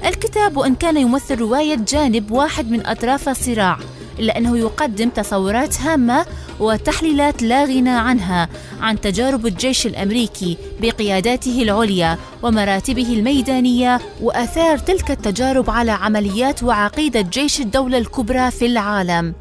الكتاب 0.05 0.57
وإن 0.57 0.75
كان 0.75 0.97
يمثل 0.97 1.39
رواية 1.39 1.75
جانب 1.75 2.31
واحد 2.31 2.71
من 2.71 2.85
أطراف 2.85 3.29
الصراع 3.29 3.77
إلا 4.19 4.37
أنه 4.37 4.57
يقدم 4.57 5.09
تصورات 5.09 5.81
هامة 5.81 6.25
وتحليلات 6.59 7.43
لا 7.43 7.65
غنى 7.65 7.89
عنها 7.89 8.49
عن 8.81 9.01
تجارب 9.01 9.45
الجيش 9.47 9.87
الأمريكي 9.87 10.57
بقياداته 10.81 11.61
العليا 11.61 12.17
ومراتبه 12.43 13.13
الميدانية 13.13 13.99
وآثار 14.21 14.77
تلك 14.77 15.11
التجارب 15.11 15.69
على 15.69 15.91
عمليات 15.91 16.63
وعقيدة 16.63 17.21
جيش 17.21 17.61
الدولة 17.61 17.97
الكبرى 17.97 18.51
في 18.51 18.65
العالم. 18.65 19.33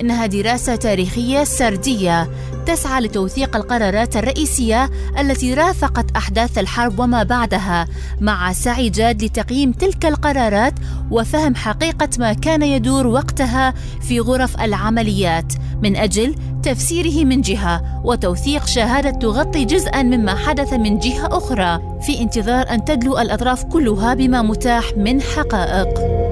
إنها 0.00 0.26
دراسة 0.26 0.76
تاريخية 0.76 1.44
سردية 1.44 2.30
تسعى 2.66 3.00
لتوثيق 3.00 3.56
القرارات 3.56 4.16
الرئيسية 4.16 4.90
التي 5.18 5.54
رافقت 5.54 6.16
أحداث 6.16 6.58
الحرب 6.58 6.98
وما 6.98 7.22
بعدها 7.22 7.86
مع 8.20 8.52
سعي 8.52 8.90
جاد 8.90 9.24
لتقييم 9.24 9.72
تلك 9.72 10.06
القرارات 10.06 10.74
وفهم 11.10 11.54
حقيقة 11.54 12.08
ما 12.18 12.32
كان 12.32 12.62
يدور 12.62 13.06
وقتها 13.06 13.74
في 14.00 14.20
غرف 14.20 14.60
العمليات 14.60 15.52
من 15.82 15.96
أجل 15.96 16.34
تفسيره 16.62 17.24
من 17.24 17.40
جهة 17.40 18.00
وتوثيق 18.04 18.66
شهادة 18.66 19.10
تغطي 19.10 19.64
جزءا 19.64 20.02
مما 20.02 20.34
حدث 20.34 20.72
من 20.72 20.98
جهة 20.98 21.36
أخرى 21.36 22.00
في 22.02 22.20
انتظار 22.20 22.70
أن 22.70 22.84
تدلو 22.84 23.18
الأطراف 23.18 23.64
كلها 23.64 24.14
بما 24.14 24.42
متاح 24.42 24.84
من 24.96 25.22
حقائق. 25.22 26.29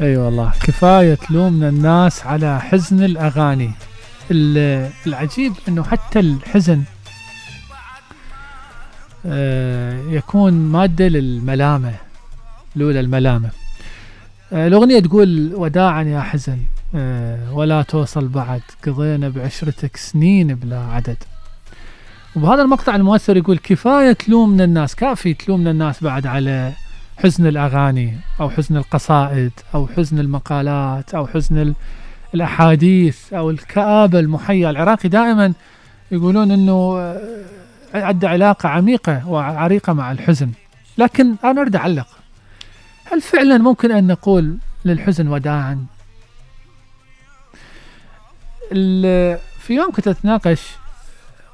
أي 0.00 0.06
أيوة 0.06 0.24
والله. 0.24 0.52
كفاية 0.62 1.14
تلومنا 1.14 1.68
الناس 1.68 2.26
على 2.26 2.60
حزن 2.60 3.02
الأغاني. 3.04 3.70
ال- 4.30 4.90
العجيب 5.06 5.52
إنه 5.68 5.82
حتى 5.82 6.20
الحزن 6.20 6.82
آه، 9.26 10.00
يكون 10.08 10.52
مادة 10.52 11.08
للملامة 11.08 11.92
لولا 12.76 13.00
الملامة. 13.00 13.50
آه، 14.52 14.66
الأغنية 14.66 15.00
تقول 15.00 15.52
وداعا 15.54 16.02
يا 16.02 16.20
حزن 16.20 16.58
آه، 16.94 17.52
ولا 17.52 17.82
توصل 17.82 18.28
بعد. 18.28 18.62
قضينا 18.86 19.28
بعشرتك 19.28 19.96
سنين 19.96 20.54
بلا 20.54 20.78
عدد. 20.80 21.16
وبهذا 22.36 22.62
المقطع 22.62 22.96
المؤثر 22.96 23.36
يقول 23.36 23.58
كفاية 23.58 24.12
تلومنا 24.12 24.64
الناس 24.64 24.94
كافي 24.94 25.34
تلومنا 25.34 25.70
الناس 25.70 26.02
بعد 26.04 26.26
على 26.26 26.72
حزن 27.22 27.46
الأغاني 27.46 28.16
أو 28.40 28.50
حزن 28.50 28.76
القصائد 28.76 29.52
أو 29.74 29.86
حزن 29.96 30.18
المقالات 30.18 31.14
أو 31.14 31.26
حزن 31.26 31.58
ال- 31.58 31.74
الأحاديث 32.34 33.32
أو 33.32 33.50
الكآبة 33.50 34.18
المحية. 34.18 34.70
العراقي 34.70 35.08
دائما 35.08 35.52
يقولون 36.10 36.50
أنه 36.50 36.98
آه، 36.98 37.20
عنده 37.94 38.28
علاقة 38.28 38.68
عميقة 38.68 39.28
وعريقة 39.28 39.92
مع 39.92 40.12
الحزن. 40.12 40.50
لكن 40.98 41.34
أنا 41.44 41.60
أريد 41.60 41.76
أعلق. 41.76 42.06
هل 43.12 43.20
فعلا 43.20 43.58
ممكن 43.58 43.90
أن 43.92 44.06
نقول 44.06 44.56
للحزن 44.84 45.28
وداعا؟ 45.28 45.86
في 49.60 49.70
يوم 49.70 49.92
كنت 49.92 50.08
أتناقش 50.08 50.60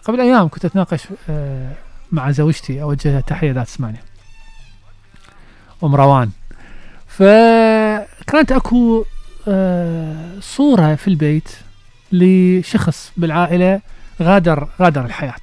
قبل 0.05 0.21
أيام 0.21 0.49
كنت 0.49 0.65
أتناقش 0.65 1.05
آه، 1.31 1.73
مع 2.13 2.31
زوجتي 2.31 2.83
أوجه 2.83 3.21
تحية 3.21 3.53
ذات 3.53 3.67
اسمعني 3.67 3.99
أم 5.85 5.95
روان. 5.95 6.31
فكانت 7.07 8.53
أكو 8.53 9.05
آه، 9.49 10.41
صورة 10.41 10.95
في 10.95 11.09
البيت 11.09 11.49
لشخص 12.13 13.13
بالعائلة 13.17 13.81
غادر 14.23 14.69
غادر 14.81 15.05
الحياة. 15.05 15.35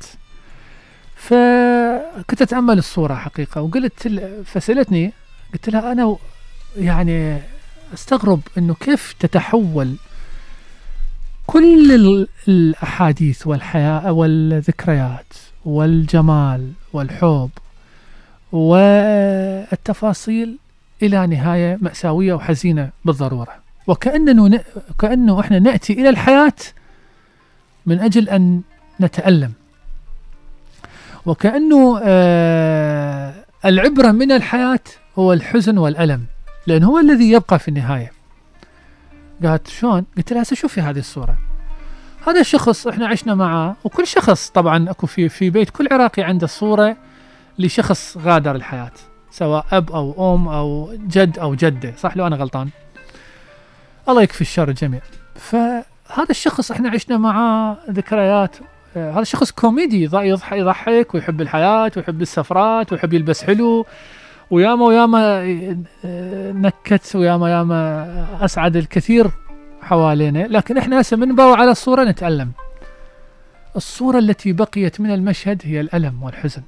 فكنت 1.15 2.41
أتأمل 2.41 2.77
الصورة 2.77 3.15
حقيقة 3.15 3.61
وقلت 3.61 4.07
فسألتني 4.45 5.13
قلت 5.53 5.69
لها 5.69 5.91
أنا 5.91 6.05
و- 6.05 6.19
يعني 6.77 7.41
أستغرب 7.93 8.41
إنه 8.57 8.73
كيف 8.73 9.15
تتحول 9.19 9.95
كل 11.47 11.91
ال- 11.95 12.27
الأحاديث 12.47 13.47
والحياة 13.47 14.11
والذكريات 14.11 15.33
والجمال 15.65 16.71
والحب 16.93 17.49
والتفاصيل 19.63 20.57
إلى 21.03 21.27
نهاية 21.27 21.77
مأساوية 21.81 22.33
وحزينة 22.33 22.89
بالضرورة. 23.05 23.53
وكأنه 23.87 24.47
ن... 24.47 24.59
كأنه 24.99 25.39
إحنا 25.39 25.59
نأتي 25.59 25.93
إلى 25.93 26.09
الحياة 26.09 26.53
من 27.85 27.99
أجل 27.99 28.29
أن 28.29 28.61
نتألم. 29.01 29.51
وكأنه 31.25 31.99
آه 32.03 33.33
العبرة 33.65 34.11
من 34.11 34.31
الحياة 34.31 34.79
هو 35.19 35.33
الحزن 35.33 35.77
والألم 35.77 36.25
لأن 36.67 36.83
هو 36.83 36.99
الذي 36.99 37.31
يبقى 37.31 37.59
في 37.59 37.67
النهاية. 37.67 38.11
قالت 39.43 39.67
شلون؟ 39.67 40.05
قلت 40.17 40.33
لها 40.33 40.41
هسه 40.41 40.55
شوفي 40.55 40.81
هذه 40.81 40.99
الصورة. 40.99 41.37
هذا 42.27 42.39
الشخص 42.39 42.87
إحنا 42.87 43.07
عشنا 43.07 43.35
معاه 43.35 43.75
وكل 43.83 44.07
شخص 44.07 44.49
طبعا 44.49 44.89
أكو 44.89 45.07
في 45.07 45.29
في 45.29 45.49
بيت 45.49 45.69
كل 45.69 45.87
عراقي 45.91 46.23
عنده 46.23 46.47
صورة 46.47 46.97
لشخص 47.59 48.17
غادر 48.17 48.55
الحياة 48.55 48.91
سواء 49.31 49.65
أب 49.71 49.91
أو 49.91 50.35
أم 50.35 50.47
أو 50.47 50.93
جد 51.07 51.39
أو 51.39 51.55
جدة 51.55 51.93
صح 51.97 52.17
لو 52.17 52.27
أنا 52.27 52.35
غلطان؟ 52.35 52.69
الله 54.09 54.21
يكفي 54.21 54.41
الشر 54.41 54.69
الجميع 54.69 55.01
فهذا 55.35 56.29
الشخص 56.29 56.71
إحنا 56.71 56.89
عشنا 56.89 57.17
معاه 57.17 57.77
ذكريات 57.89 58.55
آه، 58.97 59.11
هذا 59.11 59.23
شخص 59.23 59.51
كوميدي 59.51 60.09
يض- 60.09 60.13
يضح- 60.15 60.53
يضحك 60.53 61.13
ويحب 61.13 61.41
الحياة 61.41 61.91
ويحب 61.97 62.21
السفرات 62.21 62.91
ويحب 62.93 63.13
يلبس 63.13 63.43
حلو 63.43 63.85
وياما 64.51 64.85
وياما 64.85 65.19
آه، 66.05 66.51
نكت 66.51 67.15
وياما 67.15 67.51
ياما 67.51 68.45
أسعد 68.45 68.75
الكثير 68.75 69.27
حوالينا. 69.81 70.47
لكن 70.47 70.77
إحنا 70.77 71.01
هسه 71.01 71.17
من 71.17 71.35
باو 71.35 71.53
على 71.53 71.71
الصورة 71.71 72.03
نتألم. 72.03 72.51
الصورة 73.75 74.19
التي 74.19 74.53
بقيت 74.53 75.01
من 75.01 75.11
المشهد 75.13 75.61
هي 75.65 75.81
الألم 75.81 76.23
والحزن. 76.23 76.61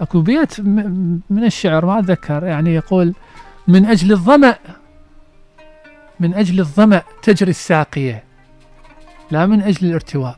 أكو 0.00 0.20
بيت 0.20 0.60
من 1.30 1.44
الشعر 1.44 1.86
ما 1.86 1.98
أتذكر 1.98 2.44
يعني 2.44 2.74
يقول 2.74 3.14
من 3.68 3.84
أجل 3.86 4.12
الظمأ 4.12 4.54
من 6.20 6.34
أجل 6.34 6.60
الظمأ 6.60 7.02
تجري 7.22 7.50
الساقية 7.50 8.24
لا 9.30 9.46
من 9.46 9.62
أجل 9.62 9.86
الارتواء. 9.88 10.36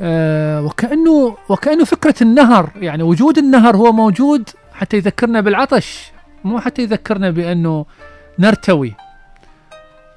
آه 0.00 0.62
وكأنه 0.62 1.36
وكأنه 1.48 1.84
فكرة 1.84 2.14
النهر 2.22 2.70
يعني 2.76 3.02
وجود 3.02 3.38
النهر 3.38 3.76
هو 3.76 3.92
موجود 3.92 4.48
حتى 4.72 4.96
يذكرنا 4.96 5.40
بالعطش 5.40 6.10
مو 6.44 6.60
حتى 6.60 6.82
يذكرنا 6.82 7.30
بأنه 7.30 7.86
نرتوي. 8.38 8.94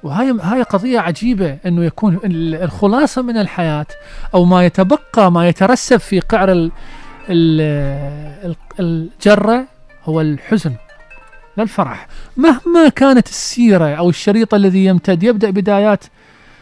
وهاي 0.02 0.34
هاي 0.42 0.62
قضية 0.62 0.98
عجيبة 0.98 1.58
إنه 1.66 1.84
يكون 1.84 2.20
ال- 2.24 2.54
الخلاصة 2.62 3.22
من 3.22 3.36
الحياة 3.36 3.86
أو 4.34 4.44
ما 4.44 4.64
يتبقى 4.66 5.32
ما 5.32 5.48
يترسب 5.48 5.96
في 5.96 6.20
قعر 6.20 6.70
الجرة 8.80 9.66
هو 10.04 10.20
الحزن 10.20 10.74
للفرح 11.58 12.06
مهما 12.36 12.88
كانت 12.88 13.28
السيرة 13.28 13.94
أو 13.94 14.08
الشريط 14.08 14.54
الذي 14.54 14.84
يمتد 14.84 15.22
يبدأ 15.22 15.50
بدايات 15.50 16.04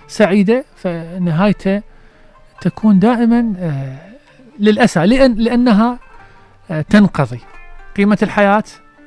سعيدة 0.08 0.64
فنهايته 0.76 1.82
تكون 2.60 2.98
دائما 2.98 3.54
آه، 3.58 3.98
للأسى 4.58 5.06
لأن 5.06 5.34
لأنها 5.34 5.98
آه، 6.70 6.80
تنقضي. 6.80 7.40
قيمة 7.96 8.18
الحياة 8.22 8.64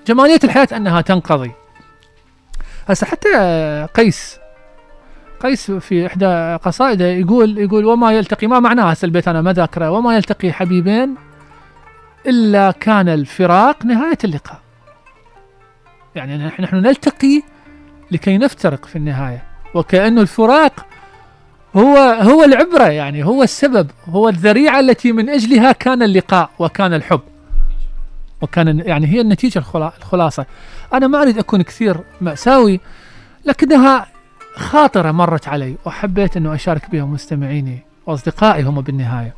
جمالية 0.08 0.40
الحياة 0.44 0.68
أنها 0.76 1.02
تنقضي. 1.02 1.52
هسه 2.88 3.08
حتى 3.08 3.30
آه، 3.38 3.86
قيس 3.86 4.38
قيس 5.40 5.72
في 5.72 6.06
إحدى 6.06 6.58
قصائده 6.64 7.06
يقول 7.06 7.58
يقول 7.58 7.86
وما 7.86 8.12
يلتقي 8.12 8.48
ما 8.48 8.60
معناها 8.60 8.94
هسه 8.94 9.06
البيت 9.06 9.28
أنا 9.28 9.42
ما 9.42 9.54
ذاكره. 9.54 9.90
وما 9.90 10.16
يلتقي 10.16 10.52
حبيبين 10.52 11.16
إلا 12.28 12.72
كان 12.72 13.10
الفراق 13.10 13.86
نهاية 13.86 14.18
اللقاء. 14.24 14.60
يعني 16.16 16.38
نحن 16.38 16.76
نلتقي 16.76 17.42
لكي 18.12 18.38
نفترق 18.38 18.86
في 18.86 18.96
النهاية. 18.96 19.44
وكأنه 19.74 20.22
الفراق 20.22 20.86
هو 21.76 21.98
هو 21.98 22.44
العبرة 22.44 22.84
يعني 22.90 23.24
هو 23.26 23.44
السبب 23.44 23.92
هو 24.10 24.30
الذريعة 24.30 24.80
التي 24.80 25.12
من 25.12 25.30
أجلها 25.30 25.72
كان 25.72 26.04
اللقاء 26.04 26.50
وكان 26.60 26.94
الحب. 26.94 27.22
وكان 28.42 28.80
يعني 28.80 29.08
هي 29.08 29.22
النتيجة 29.22 29.60
الخلا- 29.60 29.94
الخلاصة. 29.98 30.46
أنا 30.94 31.08
ما 31.08 31.22
أريد 31.22 31.38
أكون 31.38 31.62
كثير 31.62 31.98
مأساوي 32.22 32.80
لكنها 33.46 34.08
خاطرة 34.56 35.12
مرت 35.12 35.48
علي 35.48 35.76
وحبيت 35.86 36.38
أنه 36.38 36.56
أشارك 36.56 36.90
بها 36.92 37.06
مستمعيني 37.06 37.80
وأصدقائي 38.06 38.64
هم 38.64 38.82
بالنهاية. 38.82 39.34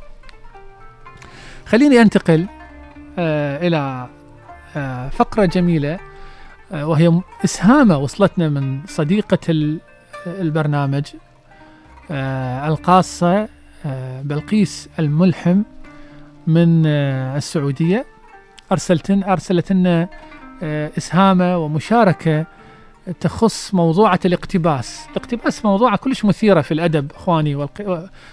خليني 1.66 2.00
أنتقل 2.02 2.46
إلى 3.18 4.06
آه 4.76 5.08
فقرة 5.08 5.44
جميلة 5.44 5.98
آه 6.72 6.86
وهي 6.86 7.20
إسهامة 7.44 7.98
وصلتنا 7.98 8.48
من 8.48 8.80
صديقة 8.86 9.38
ال- 9.48 9.78
البرنامج 10.26 11.04
آه 12.10 12.68
القاصة 12.68 13.48
آه 13.86 14.22
بلقيس 14.22 14.88
الملحم 14.98 15.62
من 16.46 16.82
آه 16.86 17.36
السعودية 17.36 18.06
أرسلتن 18.72 19.22
أرسلت 19.22 19.72
لنا 19.72 20.08
آه 20.62 20.90
إسهامة 20.98 21.58
ومشاركة 21.58 22.46
تخص 23.20 23.74
موضوعة 23.74 24.20
الاقتباس 24.24 25.06
الاقتباس 25.10 25.64
موضوعة 25.64 25.96
كلش 25.96 26.24
مثيرة 26.24 26.60
في 26.60 26.74
الأدب 26.74 27.12
أخواني. 27.16 27.66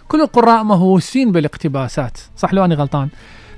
كل 0.07 0.21
القراء 0.21 0.63
مهووسين 0.63 1.31
بالاقتباسات 1.31 2.17
صح 2.38 2.53
لو 2.53 2.65
أنا 2.65 2.75
غلطان 2.75 3.09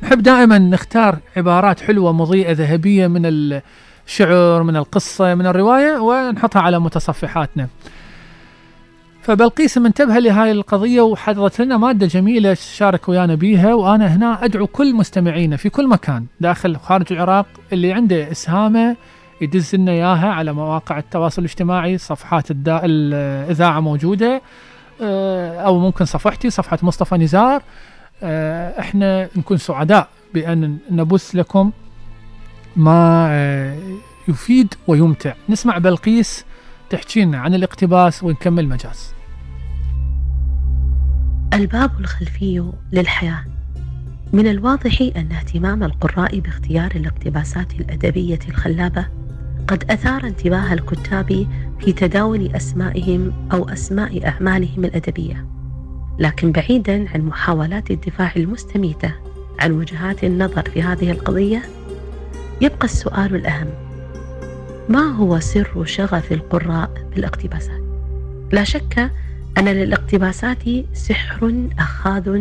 نحب 0.03 0.23
دائما 0.23 0.57
نختار 0.59 1.17
عبارات 1.37 1.79
حلوة 1.79 2.11
مضيئة 2.11 2.51
ذهبية 2.51 3.07
من 3.07 3.21
الشعر 3.25 4.63
من 4.63 4.75
القصة 4.75 5.35
من 5.35 5.47
الرواية 5.47 5.97
ونحطها 5.97 6.61
على 6.61 6.79
متصفحاتنا. 6.79 7.67
فبلقيس 9.21 9.77
منتبهة 9.77 10.19
لهاي 10.19 10.51
القضية 10.51 11.01
وحضرت 11.01 11.61
لنا 11.61 11.77
مادة 11.77 12.05
جميلة 12.05 12.53
شارك 12.53 13.09
ويانا 13.09 13.35
بيها 13.35 13.73
وأنا 13.73 14.15
هنا 14.15 14.45
أدعو 14.45 14.67
كل 14.67 14.95
مستمعينا 14.95 15.57
في 15.57 15.69
كل 15.69 15.87
مكان 15.87 16.25
داخل 16.39 16.75
وخارج 16.75 17.13
العراق 17.13 17.45
اللي 17.73 17.93
عنده 17.93 18.31
إسهامة 18.31 18.95
يدز 19.41 19.75
لنا 19.75 19.91
إياها 19.91 20.27
على 20.27 20.53
مواقع 20.53 20.97
التواصل 20.97 21.41
الاجتماعي 21.41 21.97
صفحات 21.97 22.51
الدا... 22.51 22.81
الإذاعة 22.83 23.79
موجودة 23.79 24.41
آه، 25.01 25.59
أو 25.59 25.79
ممكن 25.79 26.05
صفحتي 26.05 26.49
صفحة 26.49 26.77
مصطفى 26.81 27.15
نزار. 27.15 27.61
إحنا 28.23 29.29
نكون 29.35 29.57
سعداء 29.57 30.09
بأن 30.33 30.77
نبث 30.91 31.35
لكم 31.35 31.71
ما 32.75 33.27
آه، 33.29 33.77
يفيد 34.27 34.73
ويمتع. 34.87 35.33
نسمع 35.49 35.77
بلقيس 35.77 36.45
تحكي 36.89 37.25
لنا 37.25 37.37
عن 37.37 37.53
الاقتباس 37.53 38.23
ونكمل 38.23 38.67
مجاز 38.67 39.13
الباب 41.53 41.99
الخلفي 41.99 42.71
للحياة. 42.91 43.45
من 44.33 44.47
الواضح 44.47 45.01
أن 45.01 45.31
اهتمام 45.31 45.83
القراء 45.83 46.39
باختيار 46.39 46.91
الاقتباسات 46.95 47.73
الأدبية 47.73 48.39
الخلابة 48.49 49.07
قد 49.67 49.91
أثار 49.91 50.23
انتباه 50.23 50.73
الكتاب 50.73 51.47
في 51.79 51.93
تداول 51.93 52.55
أسمائهم 52.55 53.33
أو 53.53 53.69
أسماء 53.69 54.27
أعمالهم 54.27 54.85
الأدبية. 54.85 55.56
لكن 56.19 56.51
بعيدا 56.51 57.09
عن 57.13 57.21
محاولات 57.21 57.91
الدفاع 57.91 58.31
المستميتة 58.35 59.13
عن 59.59 59.71
وجهات 59.71 60.23
النظر 60.23 60.69
في 60.69 60.81
هذه 60.81 61.11
القضية 61.11 61.61
يبقى 62.61 62.85
السؤال 62.85 63.35
الأهم. 63.35 63.67
ما 64.89 65.15
هو 65.15 65.39
سر 65.39 65.85
شغف 65.85 66.31
القراء 66.31 66.91
بالاقتباسات؟ 67.15 67.81
لا 68.51 68.63
شك 68.63 69.11
أن 69.57 69.65
للاقتباسات 69.65 70.63
سحر 70.93 71.67
أخاذ 71.79 72.39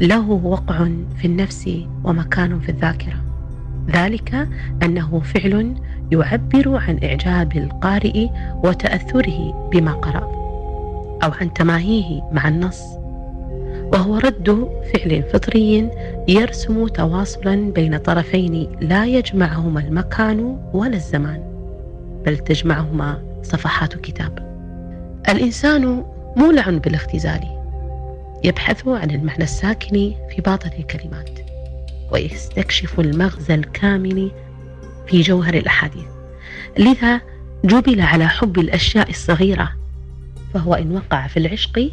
له 0.00 0.30
وقع 0.30 0.88
في 1.18 1.24
النفس 1.24 1.70
ومكان 2.04 2.60
في 2.60 2.68
الذاكرة. 2.68 3.24
ذلك 3.90 4.48
أنه 4.82 5.20
فعل 5.20 5.74
يعبر 6.12 6.76
عن 6.76 7.00
إعجاب 7.04 7.56
القارئ 7.56 8.28
وتأثره 8.64 9.70
بما 9.72 9.92
قرأ. 9.92 10.43
أو 11.24 11.30
عن 11.40 11.52
تماهيه 11.52 12.22
مع 12.32 12.48
النص. 12.48 12.82
وهو 13.92 14.16
رد 14.16 14.68
فعل 14.94 15.22
فطري 15.32 15.90
يرسم 16.28 16.88
تواصلا 16.88 17.72
بين 17.72 17.96
طرفين 17.96 18.68
لا 18.80 19.06
يجمعهما 19.06 19.80
المكان 19.80 20.58
ولا 20.72 20.96
الزمان 20.96 21.42
بل 22.26 22.38
تجمعهما 22.38 23.22
صفحات 23.42 23.94
كتاب. 23.94 24.38
الإنسان 25.28 26.04
مولع 26.36 26.70
بالاختزال 26.70 27.40
يبحث 28.44 28.88
عن 28.88 29.10
المعنى 29.10 29.44
الساكن 29.44 30.12
في 30.30 30.42
باطن 30.44 30.70
الكلمات 30.78 31.30
ويستكشف 32.12 33.00
المغزى 33.00 33.54
الكامن 33.54 34.30
في 35.06 35.20
جوهر 35.20 35.54
الأحاديث. 35.54 36.06
لذا 36.78 37.20
جبل 37.64 38.00
على 38.00 38.28
حب 38.28 38.58
الأشياء 38.58 39.10
الصغيرة 39.10 39.83
فهو 40.54 40.74
إن 40.74 40.96
وقع 40.96 41.26
في 41.26 41.36
العشق 41.36 41.90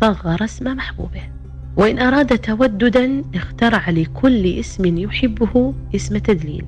صغر 0.00 0.44
اسم 0.44 0.76
محبوبه 0.76 1.22
وإن 1.76 1.98
أراد 1.98 2.38
توددا 2.38 3.24
اخترع 3.34 3.90
لكل 3.90 4.58
اسم 4.58 4.98
يحبه 4.98 5.74
اسم 5.94 6.18
تدليل 6.18 6.64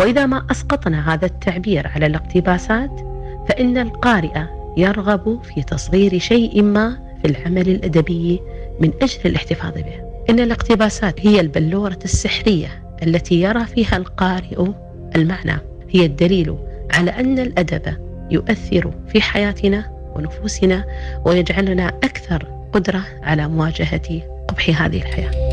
وإذا 0.00 0.26
ما 0.26 0.46
أسقطنا 0.50 1.14
هذا 1.14 1.26
التعبير 1.26 1.88
على 1.88 2.06
الاقتباسات 2.06 3.00
فإن 3.48 3.78
القارئ 3.78 4.42
يرغب 4.76 5.42
في 5.42 5.62
تصغير 5.62 6.18
شيء 6.18 6.62
ما 6.62 6.98
في 7.22 7.30
العمل 7.30 7.68
الأدبي 7.68 8.40
من 8.80 8.92
أجل 9.02 9.20
الاحتفاظ 9.24 9.74
به. 9.74 10.08
إن 10.30 10.40
الاقتباسات 10.40 11.26
هي 11.26 11.40
البلورة 11.40 11.98
السحرية 12.04 12.82
التي 13.02 13.40
يرى 13.40 13.64
فيها 13.64 13.96
القارئ 13.96 14.72
المعنى. 15.16 15.60
هي 15.90 16.06
الدليل 16.06 16.56
على 16.94 17.10
أن 17.10 17.38
الأدب 17.38 17.96
يؤثر 18.30 18.92
في 19.08 19.20
حياتنا 19.20 19.97
ونفوسنا 20.18 20.84
ويجعلنا 21.24 21.88
أكثر 21.88 22.68
قدرة 22.72 23.02
على 23.22 23.48
مواجهة 23.48 24.22
قبح 24.48 24.82
هذه 24.82 24.96
الحياة. 24.96 25.47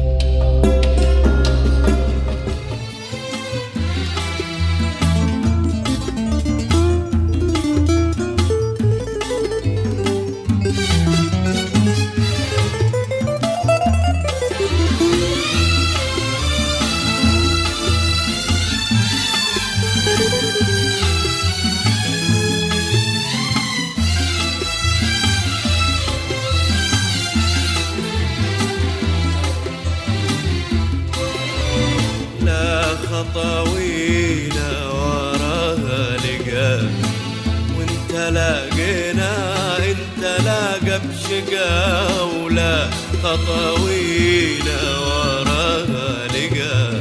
ولا 41.36 42.90
خطاوينا 43.24 44.98
وراها 45.00 46.28
لقى 46.28 46.94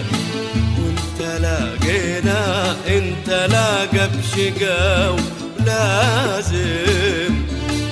وانت 0.79 1.41
لاقينا 1.41 2.77
إنت 2.89 3.29
لاقى 3.29 4.09
بشقا 4.09 5.17
لازم 5.67 7.35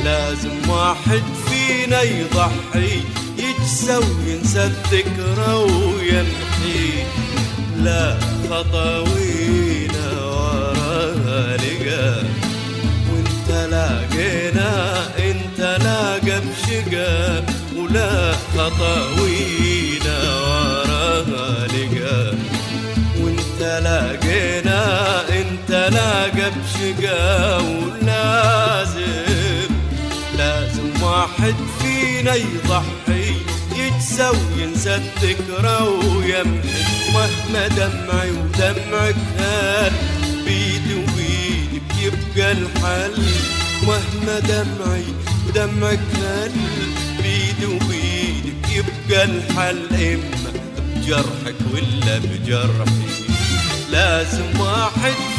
لازم 0.04 0.70
واحد 0.70 1.22
فينا 1.48 2.02
يضحي 2.02 3.00
يجسى 3.38 3.96
وينسى 3.96 4.64
الذكرى 4.64 5.54
ويمحي. 5.54 7.04
لا 7.78 8.16
خطاوينا 8.50 9.21
خطاوينا 18.58 20.18
وراها 20.40 21.66
لقى 21.66 22.34
وإنت 23.20 23.60
لاقينا 23.60 25.20
إنت 25.28 25.70
لاقى 25.70 26.50
بشقا 26.50 27.56
ولازم 27.58 29.70
لازم 30.38 31.02
واحد 31.02 31.54
فينا 31.80 32.34
يضحي 32.34 33.34
يجسى 33.76 34.28
وينسى 34.30 34.94
الذكرى 34.94 35.78
ويمحي 36.16 36.82
مهما 37.14 37.68
دمعي 37.68 38.30
ودمعك 38.30 39.14
هال 39.38 39.92
بيدي 40.44 40.94
وبيدك 40.94 41.82
يبقى 42.02 42.52
الحل 42.52 43.22
مهما 43.86 44.38
دمعي 44.38 45.04
ودمعك 45.48 46.00
هال 46.22 46.50
بيدي 47.22 47.66
وبيدك 47.66 48.21
الحل 49.10 49.86
اما 49.94 50.52
بجرحك 50.96 51.54
ولا 51.72 52.18
بجرحي. 52.18 53.02
لازم 53.90 54.60
واحد 54.60 55.31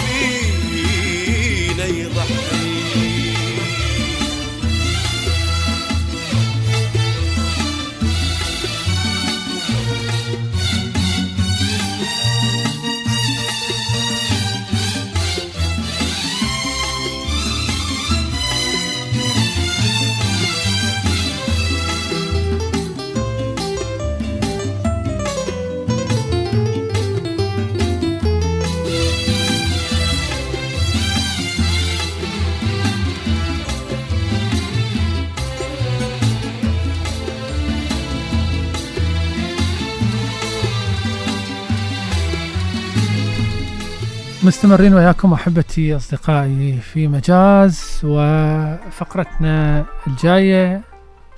مستمرين 44.44 44.94
وياكم 44.94 45.34
أحبتي 45.34 45.96
أصدقائي 45.96 46.80
في 46.80 47.08
مجاز 47.08 48.02
وفقرتنا 48.04 49.86
الجاية 50.08 50.82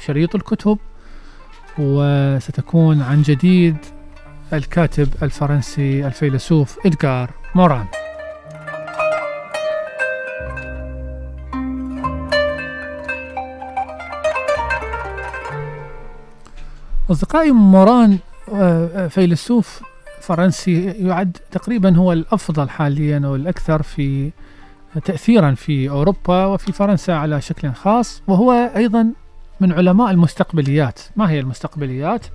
شريط 0.05 0.35
الكتب 0.35 0.77
وستكون 1.77 3.01
عن 3.01 3.21
جديد 3.21 3.77
الكاتب 4.53 5.07
الفرنسي 5.23 6.07
الفيلسوف 6.07 6.77
إدغار 6.85 7.29
موران. 7.55 7.85
أصدقائي 17.11 17.51
موران 17.51 18.17
آه، 18.53 18.89
آه، 18.95 19.07
فيلسوف 19.07 19.81
فرنسي 20.25 20.85
يعد 20.85 21.37
تقريبا 21.51 21.95
هو 21.95 22.13
الأفضل 22.13 22.69
حاليا 22.69 23.21
والأكثر 23.27 23.81
في 23.83 24.31
تأثيرا 25.05 25.53
في 25.53 25.89
أوروبا 25.89 26.45
وفي 26.45 26.71
فرنسا 26.71 27.11
على 27.11 27.41
شكل 27.41 27.71
خاص. 27.73 28.21
وهو 28.27 28.51
أيضا 28.75 29.07
من 29.59 29.71
علماء 29.71 30.11
المستقبليات. 30.11 30.99
ما 31.15 31.29
هي 31.29 31.39
المستقبليات؟ 31.39 32.25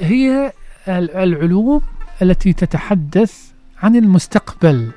هي 0.00 0.52
ال- 0.88 1.10
العلوم 1.10 1.82
التي 2.22 2.52
تتحدث 2.52 3.34
عن 3.82 3.96
المستقبل 3.96 4.90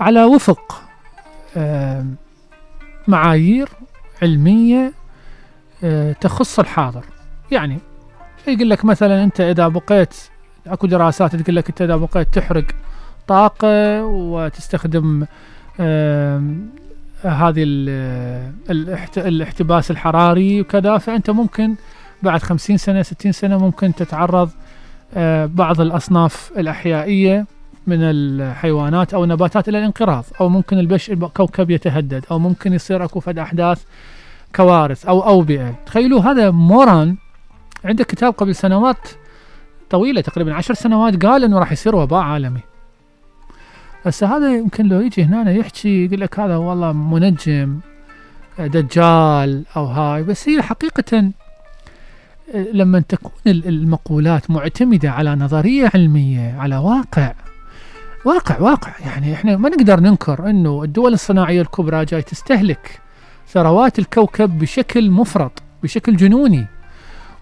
على 0.00 0.24
وفق 0.24 0.82
معايير 3.08 3.68
علمية 4.22 4.92
آه، 5.84 6.12
تخص 6.12 6.58
الحاضر. 6.58 7.04
يعني 7.50 7.78
يقول 8.48 8.70
لك 8.70 8.84
مثلا 8.84 9.24
أنت 9.24 9.40
إذا 9.40 9.68
بقيت 9.68 10.14
أكو 10.66 10.86
دراسات 10.86 11.36
تقول 11.36 11.56
لك 11.56 11.68
أنت 11.68 11.82
إذا 11.82 11.96
بقيت 11.96 12.28
تحرق 12.34 12.64
طاقة 13.28 14.04
وتستخدم 14.04 15.26
هذه 17.24 17.62
ال- 17.66 18.52
الاحت- 18.70 19.18
الاحتباس 19.18 19.90
الحراري 19.90 20.60
وكذا 20.60 20.98
فأنت 20.98 21.30
ممكن 21.30 21.74
بعد 22.22 22.42
50 22.42 22.76
سنة 22.76 23.02
60 23.02 23.32
سنة 23.32 23.58
ممكن 23.58 23.94
تتعرض 23.94 24.50
آه، 25.16 25.46
بعض 25.46 25.80
الأصناف 25.80 26.50
الأحيائية 26.58 27.46
من 27.86 27.98
الحيوانات 28.00 29.14
أو 29.14 29.24
النباتات 29.24 29.68
إلى 29.68 29.78
الانقراض 29.78 30.24
أو 30.40 30.48
ممكن 30.48 30.78
البش 30.78 31.10
الكوكب 31.10 31.70
يتهدد 31.70 32.24
أو 32.30 32.38
ممكن 32.38 32.72
يصير 32.72 33.04
أكو 33.04 33.20
فد 33.20 33.38
أحداث 33.38 33.82
كوارث 34.56 35.06
أو 35.06 35.20
أوبئة. 35.26 35.74
تخيلوا 35.86 36.20
هذا 36.20 36.50
موران 36.50 37.16
عنده 37.84 38.04
كتاب 38.04 38.32
قبل 38.32 38.54
سنوات 38.54 39.08
طويلة 39.90 40.20
تقريبا 40.20 40.54
عشر 40.54 40.74
سنوات 40.74 41.26
قال 41.26 41.44
إنه 41.44 41.58
راح 41.58 41.72
يصير 41.72 41.96
وباء 41.96 42.20
عالمي. 42.20 42.60
هسه 44.06 44.36
هذا 44.36 44.52
يمكن 44.56 44.86
لو 44.88 45.00
يجي 45.00 45.24
هنا 45.24 45.52
يحكي 45.52 46.04
يقول 46.04 46.20
لك 46.20 46.40
هذا 46.40 46.56
والله 46.56 46.92
منجم 46.92 47.78
دجال 48.58 49.64
أو 49.76 49.84
هاي. 49.84 50.22
بس 50.22 50.48
هي 50.48 50.62
حقيقة 50.62 51.30
آه، 52.54 52.66
لما 52.72 53.00
تكون 53.00 53.32
ال- 53.46 53.68
المقولات 53.68 54.50
معتمدة 54.50 55.10
على 55.10 55.34
نظرية 55.34 55.90
علمية 55.94 56.54
على 56.60 56.76
واقع 56.76 57.32
واقع 58.24 58.60
واقع. 58.60 58.92
يعني 59.06 59.34
إحنا 59.34 59.56
ما 59.56 59.68
نقدر 59.68 60.00
ننكر 60.00 60.50
إنه 60.50 60.82
الدول 60.82 61.12
الصناعية 61.12 61.60
الكبرى 61.62 62.04
جاي 62.04 62.22
تستهلك 62.22 63.00
ثروات 63.48 63.98
الكوكب 63.98 64.58
بشكل 64.58 65.10
مفرط 65.10 65.62
بشكل 65.82 66.16
جنوني. 66.16 66.66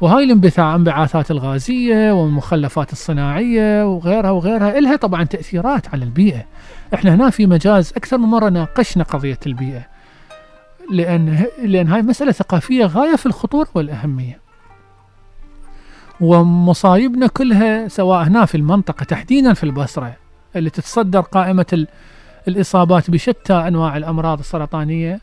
وهاي 0.02 0.24
الانبثاع 0.24 0.74
انبعاثات 0.74 1.30
الغازية 1.30 2.12
والمخلفات 2.12 2.92
الصناعية 2.92 3.86
وغيرها 3.86 4.30
وغيرها 4.30 4.78
إلها 4.78 4.96
طبعا 4.96 5.24
تأثيرات 5.24 5.88
على 5.88 6.04
البيئة. 6.04 6.44
إحنا 6.94 7.14
هنا 7.14 7.30
في 7.30 7.46
مجاز 7.46 7.92
أكثر 7.96 8.18
من 8.18 8.24
مرة 8.28 8.48
ناقشنا 8.48 9.04
قضية 9.04 9.38
البيئة 9.46 9.82
لأن, 10.90 11.44
لأن 11.64 11.88
هاي 11.88 12.02
مسألة 12.02 12.32
ثقافية 12.32 12.84
غاية 12.84 13.16
في 13.16 13.26
الخطورة 13.26 13.68
والأهمية. 13.74 14.38
ومصايبنا 16.20 17.26
كلها 17.26 17.88
سواء 17.88 18.22
هنا 18.22 18.44
في 18.44 18.54
المنطقة 18.56 19.04
تحديدا 19.04 19.52
في 19.54 19.64
البصرة 19.64 20.16
اللي 20.56 20.70
تتصدر 20.70 21.20
قائمة 21.20 21.66
ال- 21.72 21.88
الإصابات 22.48 23.10
بشتى 23.10 23.52
أنواع 23.52 23.96
الأمراض 23.96 24.38
السرطانية 24.38 25.20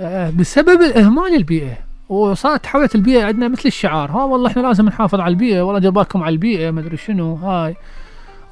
آه، 0.00 0.30
بسبب 0.30 0.80
إهمال 0.82 1.34
البيئة 1.36 1.87
وصارت 2.08 2.64
تحولت 2.64 2.94
البيئة 2.94 3.24
عندنا 3.24 3.48
مثل 3.48 3.62
الشعار. 3.66 4.10
ها 4.10 4.24
والله 4.24 4.50
إحنا 4.50 4.62
لازم 4.62 4.86
نحافظ 4.86 5.20
على 5.20 5.30
البيئة 5.30 5.62
والله 5.62 5.80
دير 5.80 5.90
بالكم 5.90 6.22
على 6.22 6.32
البيئة 6.32 6.70
ما 6.70 6.80
أدري 6.80 6.96
شنو 6.96 7.34
هاي. 7.34 7.76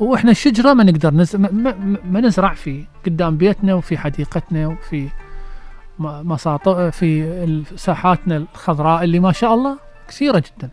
وإحنا 0.01 0.31
الشجرة 0.31 0.73
ما 0.73 0.85
نقدر 0.85 1.15
نز... 1.15 1.37
ما, 1.37 1.75
ما, 2.11 2.21
نزرع 2.21 2.55
في 2.55 2.85
قدام 3.07 3.37
بيتنا 3.37 3.75
وفي 3.75 3.99
حديقتنا 3.99 4.67
وفي 4.67 5.09
مساطئ 5.99 6.91
في 6.91 7.63
ساحاتنا 7.77 8.37
الخضراء 8.37 9.05
اللي 9.05 9.21
ما 9.21 9.33
شاء 9.33 9.55
الله 9.55 9.79
كثيرة 10.09 10.39
جدا. 10.39 10.71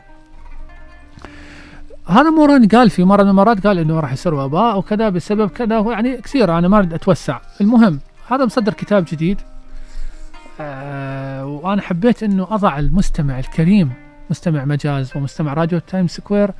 هذا 2.07 2.29
موران 2.29 2.67
قال 2.67 2.89
في 2.89 3.03
مرة 3.03 3.23
من 3.23 3.29
المرات 3.29 3.67
قال 3.67 3.79
إنه 3.79 3.99
راح 3.99 4.13
يصير 4.13 4.33
وباء 4.33 4.77
وكذا 4.77 5.09
بسبب 5.09 5.49
كذا 5.49 5.79
يعني 5.79 6.17
كثير 6.17 6.57
أنا 6.57 6.67
ما 6.67 6.77
أريد 6.77 6.93
أتوسع. 6.93 7.39
المهم 7.61 7.99
هذا 8.27 8.45
مصدر 8.45 8.73
كتاب 8.73 9.05
جديد. 9.11 9.41
آه 10.59 11.45
وأنا 11.45 11.81
حبيت 11.81 12.23
إنه 12.23 12.47
أضع 12.51 12.79
المستمع 12.79 13.39
الكريم 13.39 13.91
مستمع 14.29 14.65
مجاز 14.65 15.17
ومستمع 15.17 15.53
راديو 15.53 15.79
تايم 15.79 16.07
سكوير 16.07 16.51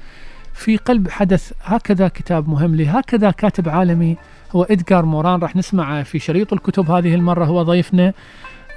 في 0.53 0.77
قلب 0.77 1.09
حدث 1.09 1.53
هكذا 1.63 2.07
كتاب 2.07 2.49
مهم 2.49 2.75
لي 2.75 2.87
هكذا 2.87 3.31
كاتب 3.31 3.69
عالمي 3.69 4.17
هو 4.51 4.63
إدغار 4.63 5.05
موران. 5.05 5.39
راح 5.39 5.55
نسمعه 5.55 6.03
في 6.03 6.19
شريط 6.19 6.53
الكتب 6.53 6.91
هذه 6.91 7.15
المرة 7.15 7.45
هو 7.45 7.63
ضيفنا 7.63 8.13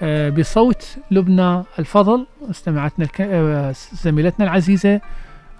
آه، 0.03 0.31
بصوت 0.31 0.97
لبنى 1.11 1.63
الفضل 1.79 2.27
مستمعتنا 2.49 3.05
الك... 3.05 3.21
آه، 3.21 3.75
زميلتنا 3.93 4.45
العزيزة. 4.45 5.01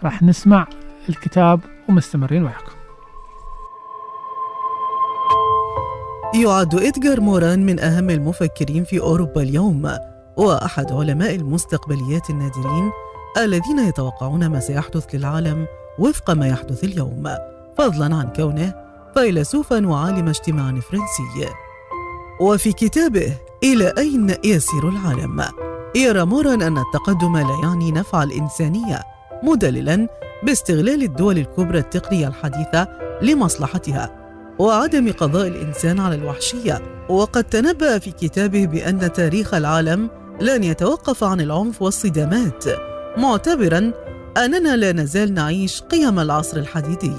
راح 0.05 0.23
نسمع 0.23 0.67
الكتاب 1.09 1.61
ومستمرين 1.89 2.43
وياكم. 2.43 2.76
يعد 6.35 6.75
إدغار 6.75 7.21
موران 7.21 7.67
من 7.67 7.81
أهم 7.81 8.11
المفكرين 8.11 8.85
في 8.85 9.01
أوروبا 9.01 9.43
اليوم 9.43 9.91
وأحد 10.37 10.93
علماء 10.93 11.35
المستقبليات 11.35 12.31
النادرين 12.31 12.91
الذين 13.39 13.79
يتوقعون 13.79 14.47
ما 14.47 14.61
سيحدث 14.61 15.15
للعالم 15.15 15.67
وفق 15.99 16.31
ما 16.31 16.49
يحدث 16.49 16.85
اليوم. 16.85 17.29
فضلا 17.79 18.17
عن 18.17 18.33
كونه 18.37 18.75
فيلسوفا 19.15 19.87
وعالم 19.87 20.29
اجتماع 20.29 20.81
فرنسي. 20.81 21.53
وفي 22.41 22.73
كتابه 22.73 23.33
إلى 23.65 23.95
أين 23.99 24.35
يسير 24.45 24.89
العالم؟ 24.89 25.45
يرى 25.97 26.25
موران 26.25 26.63
أن 26.63 26.79
التقدم 26.79 27.37
لا 27.37 27.59
يعني 27.63 27.93
نفع 27.93 28.23
الإنسانية 28.23 29.03
مدللا 29.43 30.09
باستغلال 30.43 31.03
الدول 31.03 31.39
الكبرى 31.39 31.79
التقنية 31.79 32.29
الحديثة 32.29 32.89
لمصلحتها. 33.23 34.26
وعدم 34.59 35.13
قضاء 35.13 35.49
الإنسان 35.49 36.01
على 36.01 36.15
الوحشية. 36.15 36.83
وقد 37.09 37.45
تنبأ 37.45 37.99
في 37.99 38.11
كتابه 38.11 38.67
بأن 38.67 39.13
تاريخ 39.13 39.55
العالم 39.55 40.11
لن 40.41 40.65
يتوقف 40.65 41.25
عن 41.25 41.41
العنف 41.41 41.83
والصدامات. 41.83 42.65
معتبرا 43.17 43.93
أننا 44.37 44.77
لا 44.77 44.93
نزال 44.93 45.35
نعيش 45.35 45.81
قيم 45.81 46.21
العصر 46.21 46.57
الحديدي. 46.57 47.13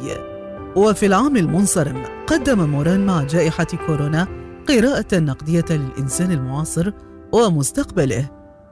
وفي 0.75 1.05
العام 1.05 1.38
المنصرم 1.38 2.03
قدم 2.27 2.69
موران 2.69 3.05
مع 3.05 3.23
جائحة 3.23 3.67
كورونا 3.88 4.27
قراءة 4.69 5.19
نقدية 5.19 5.65
للإنسان 5.69 6.31
المعاصر 6.31 6.91
ومستقبله 7.31 8.29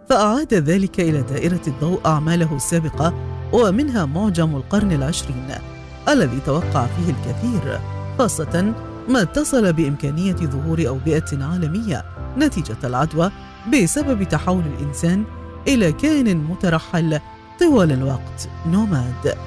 فأعاد 0.10 0.54
ذلك 0.54 1.00
إلى 1.00 1.22
دائرة 1.22 1.62
الضوء 1.68 2.00
أعماله 2.06 2.56
السابقة 2.56 3.14
ومنها 3.54 4.06
معجم 4.06 4.56
القرن 4.56 4.92
العشرين 4.92 5.48
الذي 6.10 6.40
توقع 6.46 6.86
فيه 6.86 7.14
الكثير. 7.14 7.80
خاصة 8.20 8.74
ما 9.10 9.22
اتصل 9.22 9.74
بإمكانية 9.74 10.36
ظهور 10.36 10.88
أوبئة 10.88 11.44
عالمية 11.44 12.06
نتيجة 12.38 12.78
العدوى 12.84 13.32
بسبب 13.74 14.24
تحول 14.24 14.64
الإنسان 14.78 15.24
إلى 15.68 15.92
كائن 15.92 16.38
مترحل 16.38 17.20
طوال 17.60 17.92
الوقت 17.92 18.50
نوماد. 18.68 19.38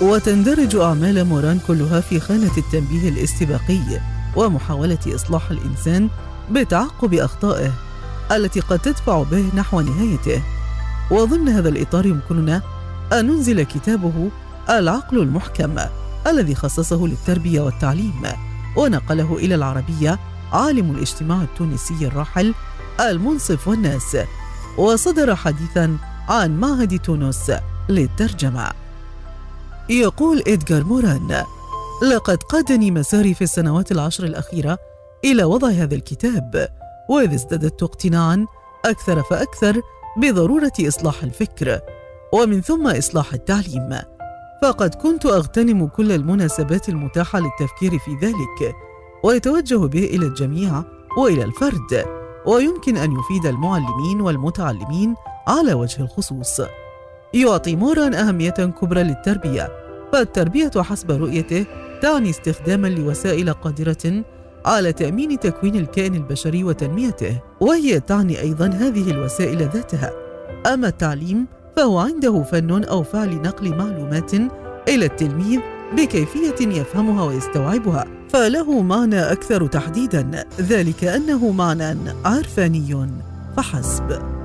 وتندرج 0.00 0.76
أعمال 0.76 1.24
موران 1.24 1.58
كلها 1.66 2.00
في 2.00 2.20
خانة 2.20 2.56
التنبيه 2.58 3.08
الاستباقي 3.08 4.00
ومحاولة 4.36 4.98
إصلاح 5.14 5.50
الإنسان 5.50 6.08
بتعقب 6.50 7.14
أخطائه. 7.14 7.72
التي 8.32 8.60
قد 8.60 8.78
تدفع 8.78 9.22
به 9.22 9.50
نحو 9.54 9.80
نهايته. 9.80 10.42
وضمن 11.10 11.48
هذا 11.48 11.68
الإطار 11.68 12.06
يمكننا 12.06 12.62
أن 13.12 13.26
ننزل 13.26 13.62
كتابه 13.62 14.30
العقل 14.70 15.18
المحكم 15.18 15.78
الذي 16.26 16.54
خصصه 16.54 17.06
للتربية 17.06 17.60
والتعليم 17.60 18.22
ونقله 18.76 19.36
إلى 19.36 19.54
العربية 19.54 20.18
عالم 20.52 20.90
الاجتماع 20.90 21.42
التونسي 21.42 22.06
الراحل 22.06 22.54
المنصف 23.00 23.68
والناس. 23.68 24.16
وصدر 24.78 25.36
حديثا 25.36 25.96
عن 26.28 26.60
معهد 26.60 26.98
تونس 26.98 27.52
للترجمة. 27.88 28.70
يقول 29.88 30.42
إدغار 30.46 30.84
موران 30.84 31.44
لقد 32.02 32.36
قادني 32.42 32.90
مساري 32.90 33.34
في 33.34 33.44
السنوات 33.44 33.92
العشر 33.92 34.24
الأخيرة 34.24 34.78
إلى 35.24 35.44
وضع 35.44 35.68
هذا 35.68 35.94
الكتاب 35.94 36.68
وإذ 37.12 37.34
ازددت 37.34 37.82
اقتناعا 37.82 38.46
أكثر 38.84 39.22
فأكثر 39.22 39.80
بضرورة 40.16 40.72
إصلاح 40.80 41.22
الفكر 41.22 41.80
ومن 42.32 42.60
ثم 42.60 42.86
إصلاح 42.86 43.32
التعليم. 43.32 43.98
فقد 44.62 44.94
كنت 44.94 45.26
أغتنم 45.26 45.86
كل 45.86 46.12
المناسبات 46.12 46.88
المتاحة 46.88 47.40
للتفكير 47.40 47.98
في 47.98 48.16
ذلك 48.22 48.74
ويتوجه 49.24 49.76
به 49.76 50.04
إلى 50.04 50.26
الجميع 50.26 50.82
وإلى 51.18 51.44
الفرد 51.44 52.04
ويمكن 52.46 52.96
أن 52.96 53.12
يفيد 53.12 53.46
المعلمين 53.46 54.20
والمتعلمين 54.20 55.14
على 55.48 55.74
وجه 55.74 56.02
الخصوص. 56.02 56.60
يعطي 57.34 57.76
موران 57.76 58.14
أهمية 58.14 58.50
كبرى 58.50 59.02
للتربية 59.02 59.68
فالتربية 60.12 60.70
حسب 60.76 61.10
رؤيته 61.10 61.66
تعني 62.02 62.30
استخداما 62.30 62.88
لوسائل 62.88 63.52
قادرة 63.52 64.24
على 64.66 64.92
تأمين 64.92 65.40
تكوين 65.40 65.76
الكائن 65.76 66.14
البشري 66.14 66.64
وتنميته 66.64 67.40
وهي 67.60 68.00
تعني 68.00 68.40
أيضا 68.40 68.66
هذه 68.66 69.10
الوسائل 69.10 69.58
ذاتها. 69.58 70.10
أما 70.66 70.88
التعليم 70.88 71.46
فهو 71.76 71.98
عنده 71.98 72.42
فن 72.42 72.84
أو 72.84 73.02
فعل 73.02 73.34
نقل 73.34 73.76
معلومات 73.76 74.34
إلى 74.88 75.06
التلميذ 75.06 75.60
بكيفية 75.96 76.80
يفهمها 76.80 77.24
ويستوعبها 77.24 78.04
فله 78.28 78.82
معنى 78.82 79.32
أكثر 79.32 79.66
تحديدا 79.66 80.44
ذلك 80.60 81.04
أنه 81.04 81.50
معنى 81.50 81.98
عرفاني 82.24 83.08
فحسب. 83.56 84.41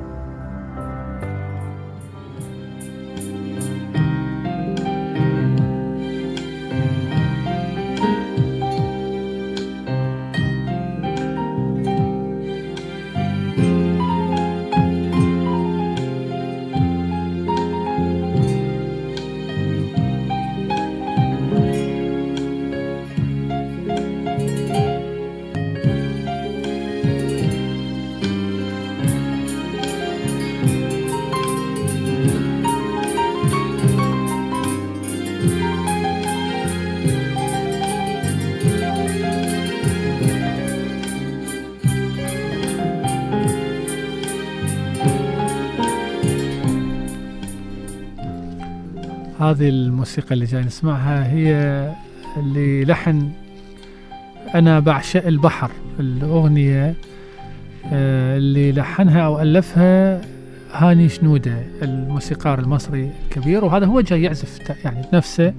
هذه 49.51 49.69
الموسيقى 49.69 50.33
اللي 50.33 50.45
جاي 50.45 50.61
نسمعها 50.61 51.31
هي 51.31 51.51
اللي 52.37 52.85
لحن 52.85 53.31
أنا 54.55 54.79
بعشق 54.79 55.27
البحر 55.27 55.71
الأغنية 55.99 56.95
آه، 57.93 58.37
اللي 58.37 58.71
لحنها 58.71 59.21
أو 59.21 59.41
ألفها 59.41 60.21
هاني 60.71 61.09
شنودة 61.09 61.63
الموسيقار 61.81 62.59
المصري 62.59 63.11
الكبير 63.25 63.65
وهذا 63.65 63.85
هو 63.85 64.01
جاي 64.01 64.21
يعزف 64.21 64.59
يعني 64.85 65.05
نفسه 65.13 65.53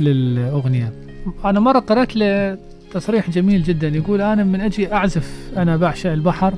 للأغنية. 0.00 0.92
أنا 1.44 1.60
مرة 1.60 1.78
قرأت 1.78 2.16
له 2.16 2.58
تصريح 2.92 3.30
جميل 3.30 3.62
جدا 3.62 3.88
يقول 3.88 4.20
أنا 4.20 4.44
من 4.44 4.60
أجي 4.60 4.92
أعزف 4.92 5.50
أنا 5.56 5.76
بعشق 5.76 6.12
البحر 6.12 6.54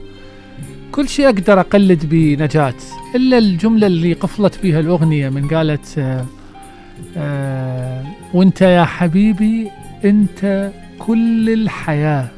كل 0.93 1.09
شيء 1.09 1.26
أقدر 1.26 1.61
أقلد 1.61 2.07
بنجاة 2.07 2.74
إلا 3.14 3.38
الجملة 3.38 3.86
اللي 3.86 4.12
قفلت 4.12 4.62
بها 4.62 4.80
الأغنية 4.80 5.28
من 5.28 5.49
قالت 5.49 5.99
آه 5.99 6.24
آه 7.16 8.03
وأنت 8.34 8.61
يا 8.62 8.84
حبيبي 8.84 9.70
أنت 10.05 10.70
كل 10.99 11.51
الحياة. 11.53 12.28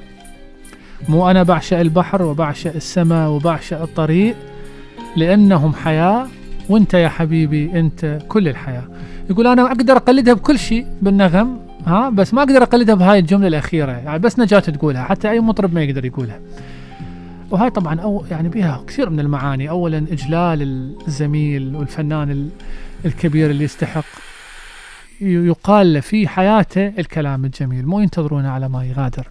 مو 1.08 1.30
أنا 1.30 1.42
بعشق 1.42 1.78
البحر 1.78 2.22
وبعشق 2.22 2.74
السماء 2.74 3.30
وبعشق 3.30 3.80
الطريق 3.82 4.34
لأنهم 5.16 5.74
حياة 5.74 6.26
وأنت 6.68 6.94
يا 6.94 7.08
حبيبي 7.08 7.70
أنت 7.80 8.18
كل 8.28 8.48
الحياة. 8.48 8.84
يقول 9.30 9.46
أنا 9.46 9.66
أقدر 9.66 9.96
أقلدها 9.96 10.34
بكل 10.34 10.58
شيء 10.58 10.86
بالنغم 11.02 11.58
ها 11.86 12.10
بس 12.10 12.34
ما 12.34 12.42
أقدر 12.42 12.62
أقلدها 12.62 12.94
بهاي 12.94 13.18
الجملة 13.18 13.48
الأخيرة 13.48 13.92
يعني 13.92 14.18
بس 14.18 14.38
نجاة 14.38 14.58
تقولها 14.58 15.04
حتى 15.04 15.30
أي 15.30 15.40
مطرب 15.40 15.74
ما 15.74 15.82
يقدر 15.82 16.04
يقولها. 16.04 16.40
وهاي 17.54 17.70
طبعا 17.70 18.00
أو 18.00 18.24
يعني 18.30 18.48
بها 18.48 18.84
كثير 18.86 19.10
من 19.10 19.20
المعاني. 19.20 19.68
اولا 19.70 19.98
إجلال 19.98 20.62
الزميل 21.08 21.76
والفنان 21.76 22.30
ال- 22.30 22.50
الكبير 23.04 23.50
اللي 23.50 23.64
يستحق. 23.64 24.04
يقال 25.20 26.02
في 26.02 26.28
حياته 26.28 26.86
الكلام 26.98 27.44
الجميل 27.44 27.86
مو 27.86 28.00
ينتظرونه 28.00 28.50
على 28.50 28.68
ما 28.68 28.84
يغادر. 28.84 29.28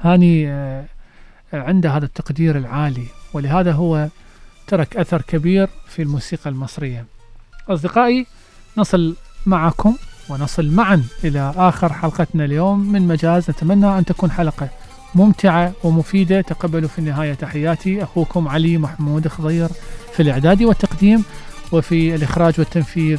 هاني 0.00 0.48
آه، 0.48 0.84
عنده 1.52 1.90
هذا 1.90 2.04
التقدير 2.04 2.58
العالي 2.58 3.06
ولهذا 3.32 3.72
هو 3.72 4.08
ترك 4.66 4.96
أثر 4.96 5.22
كبير 5.22 5.68
في 5.88 6.02
الموسيقى 6.02 6.50
المصرية. 6.50 7.04
أصدقائي 7.68 8.26
نصل 8.78 9.16
معكم 9.46 9.96
ونصل 10.28 10.70
معا 10.70 11.02
إلى 11.24 11.52
آخر 11.56 11.92
حلقتنا 11.92 12.44
اليوم. 12.44 12.92
من 12.92 13.08
مجاز 13.08 13.50
نتمنى 13.50 13.98
أن 13.98 14.04
تكون 14.04 14.30
حلقة 14.30 14.68
ممتعة 15.14 15.72
ومفيدة. 15.84 16.40
تقبلوا 16.40 16.88
في 16.88 16.98
النهاية 16.98 17.34
تحياتي. 17.34 18.02
أخوكم 18.02 18.48
علي 18.48 18.78
محمود 18.78 19.28
خضير 19.28 19.68
في 20.12 20.22
الإعداد 20.22 20.62
والتقديم 20.62 21.24
وفي 21.72 22.14
الإخراج 22.14 22.54
والتنفيذ 22.58 23.18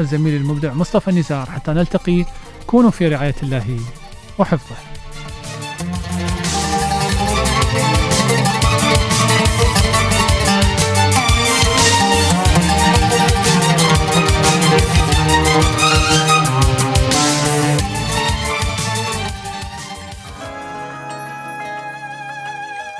الزميل 0.00 0.36
المبدع 0.36 0.72
مصطفى 0.72 1.10
النزار 1.10 1.50
حتى 1.50 1.70
نلتقي 1.70 2.24
كونوا 2.66 2.90
في 2.90 3.08
رعاية 3.08 3.34
الله 3.42 3.80
وحفظه. 4.38 4.93